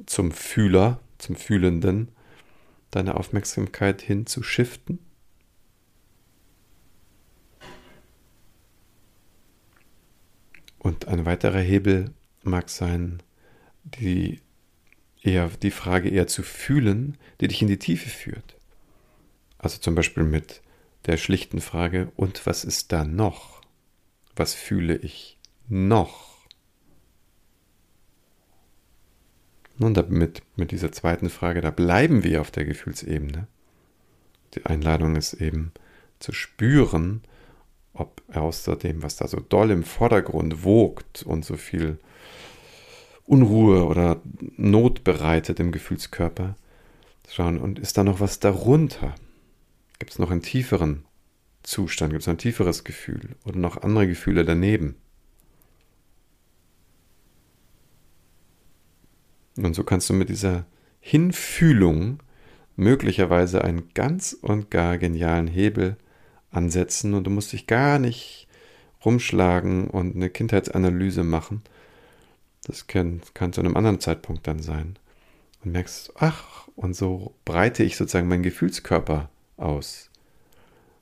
zum 0.06 0.30
Fühler, 0.32 1.00
zum 1.18 1.36
Fühlenden 1.36 2.08
deine 2.90 3.14
Aufmerksamkeit 3.16 4.00
hinzuschiften. 4.02 4.98
Und 10.78 11.08
ein 11.08 11.26
weiterer 11.26 11.60
Hebel 11.60 12.12
mag 12.44 12.70
sein, 12.70 13.22
die, 13.82 14.40
eher, 15.20 15.48
die 15.48 15.72
Frage 15.72 16.08
eher 16.08 16.28
zu 16.28 16.42
fühlen, 16.42 17.18
die 17.40 17.48
dich 17.48 17.60
in 17.60 17.68
die 17.68 17.78
Tiefe 17.78 18.08
führt. 18.08 18.56
Also 19.58 19.78
zum 19.78 19.96
Beispiel 19.96 20.22
mit 20.22 20.62
der 21.06 21.16
schlichten 21.16 21.60
Frage, 21.60 22.10
und 22.16 22.46
was 22.46 22.64
ist 22.64 22.92
da 22.92 23.04
noch? 23.04 23.62
Was 24.34 24.54
fühle 24.54 24.96
ich 24.96 25.38
noch? 25.68 26.36
Nun, 29.78 29.94
damit, 29.94 30.42
mit 30.56 30.70
dieser 30.70 30.90
zweiten 30.90 31.30
Frage, 31.30 31.60
da 31.60 31.70
bleiben 31.70 32.24
wir 32.24 32.40
auf 32.40 32.50
der 32.50 32.64
Gefühlsebene. 32.64 33.46
Die 34.54 34.64
Einladung 34.64 35.16
ist 35.16 35.34
eben 35.34 35.72
zu 36.18 36.32
spüren, 36.32 37.22
ob 37.92 38.22
außer 38.34 38.76
dem, 38.76 39.02
was 39.02 39.16
da 39.16 39.28
so 39.28 39.38
doll 39.38 39.70
im 39.70 39.84
Vordergrund 39.84 40.64
wogt 40.64 41.22
und 41.22 41.44
so 41.44 41.56
viel 41.56 41.98
Unruhe 43.26 43.84
oder 43.84 44.20
Not 44.56 45.04
bereitet 45.04 45.60
im 45.60 45.72
Gefühlskörper, 45.72 46.56
schauen, 47.28 47.58
und 47.58 47.78
ist 47.78 47.98
da 47.98 48.04
noch 48.04 48.20
was 48.20 48.38
darunter? 48.38 49.14
Gibt 49.98 50.12
es 50.12 50.18
noch 50.18 50.30
einen 50.30 50.42
tieferen 50.42 51.04
Zustand? 51.62 52.12
Gibt 52.12 52.22
es 52.22 52.28
ein 52.28 52.38
tieferes 52.38 52.84
Gefühl 52.84 53.36
oder 53.44 53.58
noch 53.58 53.82
andere 53.82 54.06
Gefühle 54.06 54.44
daneben? 54.44 54.96
Und 59.56 59.74
so 59.74 59.84
kannst 59.84 60.10
du 60.10 60.14
mit 60.14 60.28
dieser 60.28 60.66
Hinfühlung 61.00 62.22
möglicherweise 62.76 63.64
einen 63.64 63.88
ganz 63.94 64.34
und 64.34 64.70
gar 64.70 64.98
genialen 64.98 65.46
Hebel 65.46 65.96
ansetzen 66.50 67.14
und 67.14 67.24
du 67.24 67.30
musst 67.30 67.52
dich 67.52 67.66
gar 67.66 67.98
nicht 67.98 68.48
rumschlagen 69.04 69.88
und 69.88 70.14
eine 70.14 70.30
Kindheitsanalyse 70.30 71.22
machen. 71.22 71.62
Das 72.64 72.86
kann, 72.86 73.22
kann 73.34 73.52
zu 73.52 73.60
einem 73.60 73.76
anderen 73.76 74.00
Zeitpunkt 74.00 74.46
dann 74.46 74.60
sein. 74.60 74.98
Und 75.64 75.72
merkst, 75.72 76.12
ach, 76.16 76.68
und 76.74 76.94
so 76.94 77.34
breite 77.44 77.82
ich 77.82 77.96
sozusagen 77.96 78.28
meinen 78.28 78.42
Gefühlskörper 78.42 79.30
aus. 79.56 80.10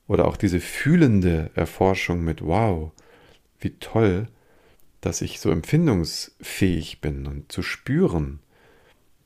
Oder 0.07 0.27
auch 0.27 0.37
diese 0.37 0.59
fühlende 0.59 1.51
Erforschung 1.55 2.23
mit, 2.23 2.43
wow, 2.43 2.91
wie 3.59 3.71
toll, 3.79 4.27
dass 5.01 5.21
ich 5.21 5.39
so 5.39 5.51
empfindungsfähig 5.51 7.01
bin 7.01 7.27
und 7.27 7.51
zu 7.51 7.61
spüren, 7.61 8.39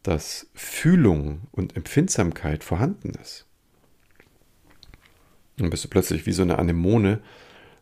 dass 0.04 0.50
Fühlung 0.54 1.42
und 1.52 1.76
Empfindsamkeit 1.76 2.64
vorhanden 2.64 3.12
ist. 3.22 3.46
Dann 5.58 5.70
bist 5.70 5.84
du 5.84 5.90
plötzlich 5.90 6.26
wie 6.26 6.32
so 6.32 6.42
eine 6.42 6.58
Anemone, 6.58 7.22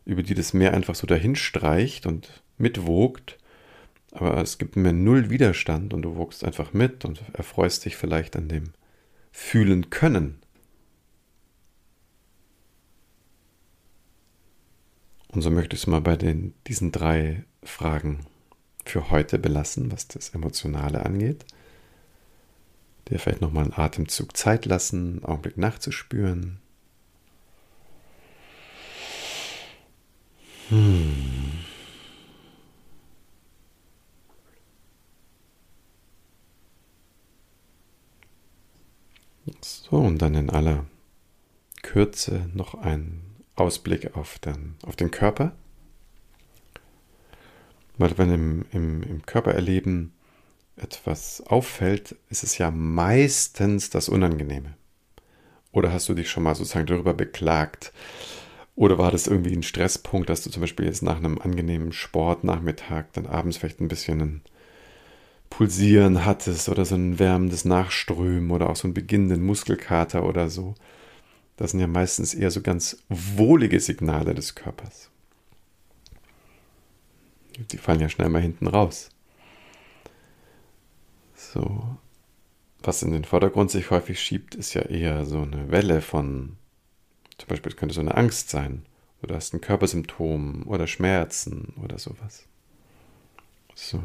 über 0.04 0.22
die 0.22 0.34
das 0.34 0.52
Meer 0.52 0.74
einfach 0.74 0.94
so 0.94 1.06
dahin 1.06 1.36
streicht 1.36 2.06
und 2.06 2.42
mitwogt. 2.56 3.38
Aber 4.10 4.38
es 4.38 4.58
gibt 4.58 4.74
mir 4.76 4.92
null 4.92 5.30
Widerstand 5.30 5.94
und 5.94 6.02
du 6.02 6.16
wogst 6.16 6.44
einfach 6.44 6.72
mit 6.72 7.04
und 7.04 7.22
erfreust 7.34 7.84
dich 7.84 7.96
vielleicht 7.96 8.36
an 8.36 8.48
dem 8.48 8.72
Fühlen 9.30 9.90
können. 9.90 10.40
Und 15.38 15.42
so 15.42 15.50
möchte 15.52 15.76
ich 15.76 15.82
es 15.82 15.86
mal 15.86 16.00
bei 16.00 16.16
den, 16.16 16.52
diesen 16.66 16.90
drei 16.90 17.44
Fragen 17.62 18.26
für 18.84 19.10
heute 19.10 19.38
belassen, 19.38 19.92
was 19.92 20.08
das 20.08 20.30
Emotionale 20.30 21.06
angeht. 21.06 21.44
Dir 23.08 23.20
vielleicht 23.20 23.40
nochmal 23.40 23.62
einen 23.62 23.72
Atemzug 23.72 24.36
Zeit 24.36 24.66
lassen, 24.66 25.10
einen 25.10 25.24
Augenblick 25.24 25.56
nachzuspüren. 25.56 26.58
Hm. 30.70 31.52
So, 39.60 39.98
und 39.98 40.20
dann 40.20 40.34
in 40.34 40.50
aller 40.50 40.84
Kürze 41.82 42.50
noch 42.54 42.74
ein 42.74 43.22
Ausblick 43.58 44.16
auf 44.16 44.38
den, 44.38 44.76
auf 44.84 44.96
den 44.96 45.10
Körper. 45.10 45.52
Weil 47.98 48.16
wenn 48.16 48.32
im, 48.32 48.64
im, 48.72 49.02
im 49.02 49.26
Körpererleben 49.26 50.12
etwas 50.76 51.42
auffällt, 51.46 52.14
ist 52.30 52.44
es 52.44 52.58
ja 52.58 52.70
meistens 52.70 53.90
das 53.90 54.08
Unangenehme. 54.08 54.74
Oder 55.72 55.92
hast 55.92 56.08
du 56.08 56.14
dich 56.14 56.30
schon 56.30 56.44
mal 56.44 56.54
sozusagen 56.54 56.86
darüber 56.86 57.14
beklagt? 57.14 57.92
Oder 58.76 58.96
war 58.96 59.10
das 59.10 59.26
irgendwie 59.26 59.54
ein 59.54 59.64
Stresspunkt, 59.64 60.30
dass 60.30 60.42
du 60.42 60.50
zum 60.50 60.60
Beispiel 60.60 60.86
jetzt 60.86 61.02
nach 61.02 61.16
einem 61.16 61.38
angenehmen 61.38 61.92
Sportnachmittag 61.92 63.06
dann 63.12 63.26
abends 63.26 63.56
vielleicht 63.56 63.80
ein 63.80 63.88
bisschen 63.88 64.20
ein 64.20 64.42
Pulsieren 65.50 66.24
hattest 66.24 66.68
oder 66.68 66.84
so 66.84 66.94
ein 66.94 67.18
wärmendes 67.18 67.64
Nachströmen 67.64 68.50
oder 68.50 68.70
auch 68.70 68.76
so 68.76 68.86
einen 68.86 68.94
beginnenden 68.94 69.44
Muskelkater 69.44 70.24
oder 70.24 70.48
so? 70.48 70.74
Das 71.58 71.72
sind 71.72 71.80
ja 71.80 71.88
meistens 71.88 72.34
eher 72.34 72.52
so 72.52 72.62
ganz 72.62 73.02
wohlige 73.08 73.80
Signale 73.80 74.32
des 74.32 74.54
Körpers. 74.54 75.10
Die 77.72 77.78
fallen 77.78 77.98
ja 77.98 78.08
schnell 78.08 78.28
mal 78.28 78.40
hinten 78.40 78.68
raus. 78.68 79.10
So. 81.34 81.98
Was 82.80 83.02
in 83.02 83.10
den 83.10 83.24
Vordergrund 83.24 83.72
sich 83.72 83.90
häufig 83.90 84.20
schiebt, 84.20 84.54
ist 84.54 84.74
ja 84.74 84.82
eher 84.82 85.26
so 85.26 85.42
eine 85.42 85.68
Welle 85.72 86.00
von, 86.00 86.56
zum 87.38 87.48
Beispiel 87.48 87.72
könnte 87.72 87.96
so 87.96 88.00
eine 88.00 88.16
Angst 88.16 88.50
sein, 88.50 88.86
oder 89.20 89.34
hast 89.34 89.52
ein 89.52 89.60
Körpersymptom 89.60 90.62
oder 90.64 90.86
Schmerzen 90.86 91.74
oder 91.82 91.98
sowas. 91.98 92.46
So. 93.74 94.00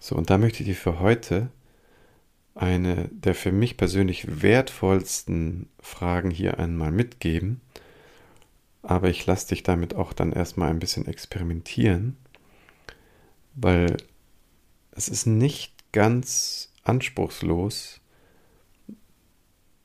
So, 0.00 0.16
und 0.16 0.28
da 0.28 0.38
möchte 0.38 0.64
ich 0.64 0.68
dir 0.68 0.74
für 0.74 0.98
heute 0.98 1.50
eine 2.56 3.08
der 3.12 3.34
für 3.34 3.52
mich 3.52 3.76
persönlich 3.76 4.42
wertvollsten 4.42 5.68
Fragen 5.78 6.30
hier 6.30 6.58
einmal 6.58 6.90
mitgeben. 6.90 7.60
Aber 8.82 9.10
ich 9.10 9.26
lasse 9.26 9.48
dich 9.48 9.62
damit 9.62 9.94
auch 9.94 10.12
dann 10.12 10.32
erstmal 10.32 10.70
ein 10.70 10.78
bisschen 10.78 11.06
experimentieren, 11.06 12.16
weil 13.54 13.96
es 14.92 15.08
ist 15.08 15.26
nicht 15.26 15.74
ganz 15.92 16.72
anspruchslos, 16.84 18.00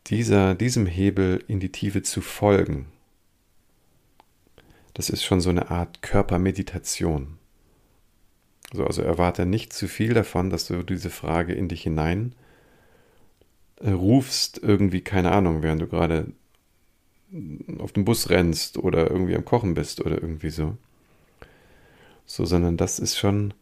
dieser, 0.07 0.55
diesem 0.55 0.85
Hebel 0.85 1.43
in 1.47 1.59
die 1.59 1.71
Tiefe 1.71 2.03
zu 2.03 2.21
folgen. 2.21 2.87
Das 4.93 5.09
ist 5.09 5.23
schon 5.23 5.41
so 5.41 5.49
eine 5.49 5.71
Art 5.71 6.01
Körpermeditation. 6.01 7.37
Also, 8.71 8.85
also 8.85 9.01
erwarte 9.01 9.45
nicht 9.45 9.73
zu 9.73 9.87
viel 9.87 10.13
davon, 10.13 10.49
dass 10.49 10.67
du 10.67 10.83
diese 10.83 11.09
Frage 11.09 11.53
in 11.53 11.67
dich 11.67 11.83
hinein 11.83 12.35
rufst, 13.89 14.59
irgendwie, 14.61 15.01
keine 15.01 15.31
Ahnung, 15.31 15.63
während 15.63 15.81
du 15.81 15.87
gerade 15.87 16.27
auf 17.79 17.93
dem 17.93 18.05
Bus 18.05 18.29
rennst 18.29 18.77
oder 18.77 19.09
irgendwie 19.09 19.35
am 19.35 19.45
Kochen 19.45 19.73
bist 19.73 20.01
oder 20.01 20.21
irgendwie 20.21 20.49
so. 20.49 20.77
So, 22.25 22.45
sondern 22.45 22.77
das 22.77 22.99
ist 22.99 23.17
schon, 23.17 23.53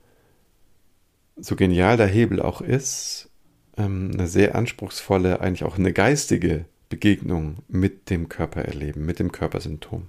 so 1.38 1.56
genial 1.56 1.98
der 1.98 2.08
Hebel 2.08 2.42
auch 2.42 2.62
ist, 2.62 3.30
ähm, 3.78 4.12
eine 4.14 4.28
sehr 4.28 4.56
anspruchsvolle, 4.56 5.42
eigentlich 5.42 5.64
auch 5.64 5.78
eine 5.78 5.94
geistige 5.94 6.66
Begegnung 6.90 7.58
mit 7.68 8.10
dem 8.10 8.30
Körper 8.30 8.64
erleben, 8.64 9.06
mit 9.06 9.20
dem 9.20 9.32
Körpersymptom. 9.32 10.08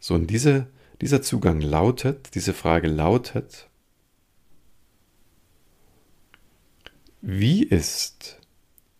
So, 0.00 0.14
und 0.14 0.26
diese, 0.28 0.66
dieser 1.00 1.22
Zugang 1.22 1.60
lautet, 1.60 2.34
diese 2.34 2.52
Frage 2.52 2.88
lautet, 2.88 3.68
Wie 7.26 7.62
ist 7.62 8.38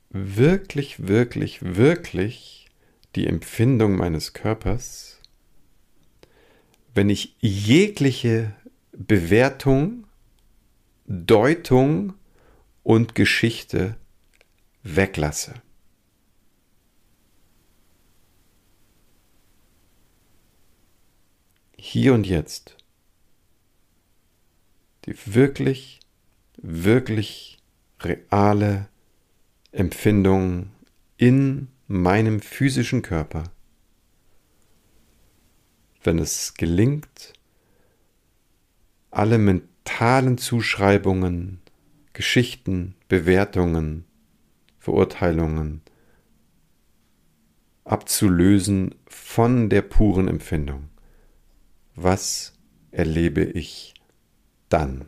wirklich, 0.08 1.06
wirklich, 1.08 1.62
wirklich 1.62 2.70
die 3.16 3.26
Empfindung 3.26 3.96
meines 3.96 4.32
Körpers, 4.32 5.20
wenn 6.94 7.10
ich 7.10 7.36
jegliche 7.40 8.54
Bewertung, 8.92 10.06
Deutung 11.04 12.14
und 12.82 13.14
Geschichte 13.14 13.98
weglasse? 14.82 15.60
Hier 21.76 22.14
und 22.14 22.26
jetzt. 22.26 22.78
Die 25.04 25.14
wirklich, 25.26 26.00
wirklich 26.56 27.58
reale 28.04 28.88
Empfindung 29.72 30.70
in 31.16 31.68
meinem 31.86 32.40
physischen 32.40 33.02
Körper, 33.02 33.44
wenn 36.02 36.18
es 36.18 36.54
gelingt, 36.54 37.32
alle 39.10 39.38
mentalen 39.38 40.38
Zuschreibungen, 40.38 41.60
Geschichten, 42.12 42.94
Bewertungen, 43.08 44.04
Verurteilungen 44.78 45.82
abzulösen 47.84 48.94
von 49.06 49.68
der 49.68 49.82
puren 49.82 50.28
Empfindung. 50.28 50.88
Was 51.94 52.54
erlebe 52.90 53.44
ich 53.44 53.94
dann? 54.68 55.06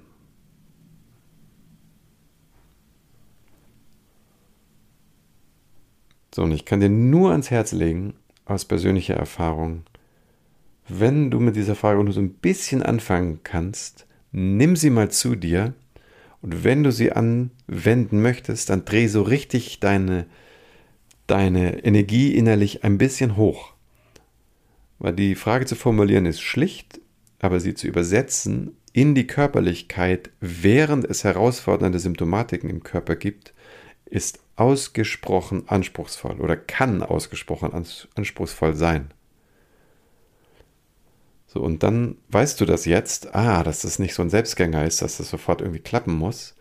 So, 6.37 6.42
und 6.42 6.53
ich 6.53 6.66
kann 6.66 6.81
dir 6.81 6.90
nur 6.90 7.31
ans 7.31 7.51
Herz 7.51 7.72
legen, 7.72 8.12
aus 8.44 8.66
persönlicher 8.66 9.14
Erfahrung, 9.14 9.85
wenn 10.87 11.31
du 11.31 11.40
mit 11.40 11.57
dieser 11.57 11.75
Frage 11.75 12.05
nur 12.05 12.12
so 12.12 12.20
ein 12.20 12.35
bisschen 12.35 12.83
anfangen 12.83 13.40
kannst, 13.42 14.07
nimm 14.33 14.77
sie 14.77 14.90
mal 14.90 15.11
zu 15.11 15.35
dir 15.35 15.72
und 16.42 16.62
wenn 16.62 16.83
du 16.83 16.92
sie 16.92 17.11
anwenden 17.12 18.20
möchtest, 18.20 18.68
dann 18.68 18.85
dreh 18.85 19.07
so 19.07 19.22
richtig 19.22 19.81
deine, 19.81 20.27
deine 21.27 21.83
Energie 21.87 22.35
innerlich 22.35 22.85
ein 22.85 22.99
bisschen 22.99 23.38
hoch. 23.38 23.72
Weil 24.99 25.14
die 25.14 25.37
Frage 25.37 25.64
zu 25.64 25.75
formulieren 25.75 26.27
ist 26.27 26.42
schlicht, 26.42 27.01
aber 27.40 27.61
sie 27.61 27.72
zu 27.72 27.87
übersetzen 27.87 28.77
in 28.92 29.14
die 29.14 29.27
Körperlichkeit, 29.27 30.29
während 30.40 31.07
es 31.07 31.25
herausfordernde 31.25 31.99
Symptomatiken 31.99 32.68
im 32.68 32.83
Körper 32.83 33.16
gibt, 33.16 33.55
ist 34.05 34.40
ausgesprochen 34.56 35.68
anspruchsvoll 35.68 36.40
oder 36.40 36.56
kann 36.56 37.02
ausgesprochen 37.02 37.72
anspruchsvoll 38.14 38.74
sein. 38.74 39.12
So, 41.46 41.60
und 41.60 41.82
dann 41.82 42.16
weißt 42.28 42.60
du 42.60 42.64
das 42.64 42.84
jetzt, 42.86 43.34
ah, 43.34 43.62
dass 43.62 43.82
das 43.82 43.98
nicht 43.98 44.14
so 44.14 44.22
ein 44.22 44.30
Selbstgänger 44.30 44.84
ist, 44.84 45.02
dass 45.02 45.18
das 45.18 45.30
sofort 45.30 45.60
irgendwie 45.60 45.80
klappen 45.80 46.14
muss. 46.14 46.54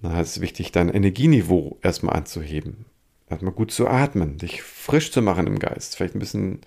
Dann 0.00 0.18
ist 0.18 0.36
es 0.36 0.40
wichtig, 0.40 0.72
dein 0.72 0.88
Energieniveau 0.88 1.78
erstmal 1.82 2.16
anzuheben. 2.16 2.86
Erstmal 3.28 3.52
gut 3.52 3.72
zu 3.72 3.88
atmen, 3.88 4.36
dich 4.36 4.62
frisch 4.62 5.10
zu 5.10 5.22
machen 5.22 5.46
im 5.46 5.58
Geist, 5.58 5.96
vielleicht 5.96 6.14
ein 6.14 6.18
bisschen 6.18 6.60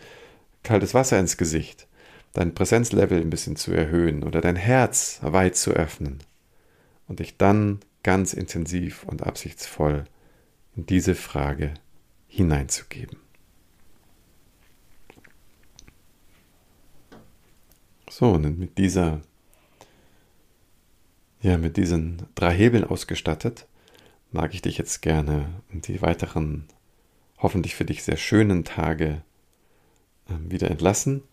kaltes 0.63 0.93
Wasser 0.93 1.19
ins 1.19 1.37
Gesicht, 1.37 1.87
dein 2.33 2.55
Präsenzlevel 2.55 3.21
ein 3.21 3.29
bisschen 3.29 3.55
zu 3.55 3.71
erhöhen 3.71 4.23
oder 4.23 4.41
dein 4.41 4.55
Herz 4.55 5.19
weit 5.21 5.55
zu 5.55 5.71
öffnen 5.71 6.19
und 7.07 7.19
dich 7.19 7.37
dann 7.37 7.81
ganz 8.03 8.33
intensiv 8.33 9.03
und 9.03 9.23
absichtsvoll 9.23 10.05
diese 10.75 11.15
Frage 11.15 11.73
hineinzugeben. 12.27 13.17
So, 18.09 18.31
und 18.31 18.59
mit 18.59 18.77
dieser, 18.77 19.21
ja, 21.41 21.57
mit 21.57 21.77
diesen 21.77 22.23
drei 22.35 22.53
Hebeln 22.53 22.83
ausgestattet, 22.83 23.67
mag 24.31 24.53
ich 24.53 24.61
dich 24.61 24.77
jetzt 24.77 25.01
gerne 25.01 25.61
in 25.69 25.81
die 25.81 26.01
weiteren, 26.01 26.67
hoffentlich 27.37 27.75
für 27.75 27.85
dich 27.85 28.03
sehr 28.03 28.17
schönen 28.17 28.63
Tage 28.63 29.21
äh, 30.29 30.33
wieder 30.49 30.71
entlassen. 30.71 31.23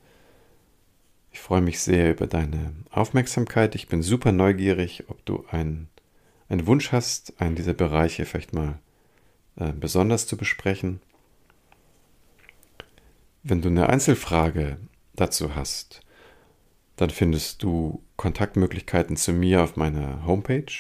Ich 1.31 1.41
freue 1.41 1.61
mich 1.61 1.81
sehr 1.81 2.11
über 2.11 2.27
deine 2.27 2.75
Aufmerksamkeit. 2.91 3.75
Ich 3.75 3.89
bin 3.89 4.03
super 4.03 4.33
neugierig, 4.33 5.05
ob 5.09 5.25
du 5.25 5.45
ein 5.51 5.89
einen 6.53 6.67
Wunsch 6.67 6.93
hast, 6.93 7.41
einen 7.41 7.57
dieser 7.57 7.73
Bereiche 7.73 8.27
vielleicht 8.27 8.53
mal 8.53 8.79
äh, 9.57 9.73
besonders 9.73 10.27
zu 10.27 10.37
besprechen. 10.37 11.01
Wenn 13.43 13.63
du 13.63 13.69
eine 13.69 13.89
Einzelfrage 13.89 14.79
dazu 15.15 15.55
hast, 15.55 16.03
dann 16.97 17.11
findest 17.11 17.63
du 17.63 18.03
Kontaktmöglichkeiten 18.17 19.17
zu 19.17 19.33
mir 19.33 19.63
auf 19.63 19.77
meiner 19.77 20.27
Homepage 20.27 20.73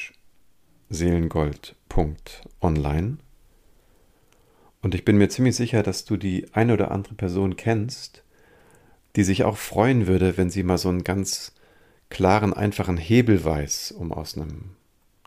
seelengold.online. 0.88 3.18
Und 4.82 4.94
ich 4.94 5.04
bin 5.04 5.16
mir 5.16 5.28
ziemlich 5.28 5.56
sicher, 5.56 5.82
dass 5.82 6.04
du 6.04 6.16
die 6.16 6.46
eine 6.52 6.74
oder 6.74 6.90
andere 6.90 7.14
Person 7.14 7.56
kennst, 7.56 8.24
die 9.16 9.24
sich 9.24 9.44
auch 9.44 9.56
freuen 9.56 10.06
würde, 10.06 10.36
wenn 10.36 10.50
sie 10.50 10.62
mal 10.62 10.78
so 10.78 10.88
einen 10.88 11.04
ganz 11.04 11.54
klaren, 12.10 12.52
einfachen 12.52 12.98
Hebel 12.98 13.44
weiß, 13.44 13.92
um 13.92 14.12
aus 14.12 14.36
einem 14.36 14.76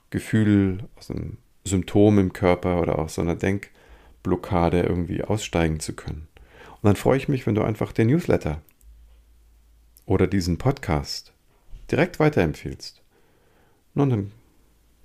Gefühl, 0.09 0.87
aus 0.95 1.09
einem 1.09 1.37
Symptom 1.65 2.19
im 2.19 2.33
Körper 2.33 2.81
oder 2.81 2.99
aus 2.99 3.15
so 3.15 3.21
einer 3.21 3.35
Denkblockade 3.35 4.83
irgendwie 4.83 5.23
aussteigen 5.23 5.79
zu 5.79 5.93
können. 5.93 6.27
Und 6.75 6.83
dann 6.83 6.95
freue 6.95 7.17
ich 7.17 7.27
mich, 7.27 7.47
wenn 7.47 7.55
du 7.55 7.63
einfach 7.63 7.91
den 7.91 8.07
Newsletter 8.07 8.61
oder 10.05 10.27
diesen 10.27 10.57
Podcast 10.57 11.33
direkt 11.91 12.19
weiterempfiehlst. 12.19 13.01
Nun, 13.95 14.09
dann 14.09 14.31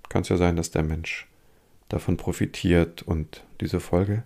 kann 0.09 0.23
es 0.23 0.29
ja 0.29 0.37
sein, 0.37 0.57
dass 0.57 0.70
der 0.70 0.83
Mensch 0.83 1.29
davon 1.88 2.16
profitiert 2.16 3.03
und 3.03 3.44
diese 3.61 3.81
Folge 3.81 4.25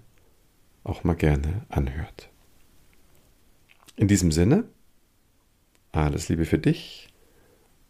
auch 0.82 1.04
mal 1.04 1.14
gerne 1.14 1.64
anhört. 1.68 2.28
In 3.96 4.08
diesem 4.08 4.32
Sinne, 4.32 4.64
alles 5.92 6.28
Liebe 6.28 6.44
für 6.44 6.58
dich 6.58 7.08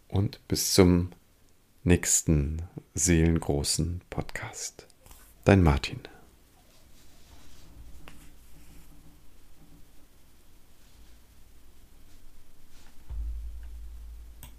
und 0.09 0.47
bis 0.49 0.75
zum 0.75 1.11
nächsten 1.85 2.63
seelengroßen 2.95 4.01
Podcast. 4.09 4.87
Dein 5.45 5.63
Martin. 5.63 6.01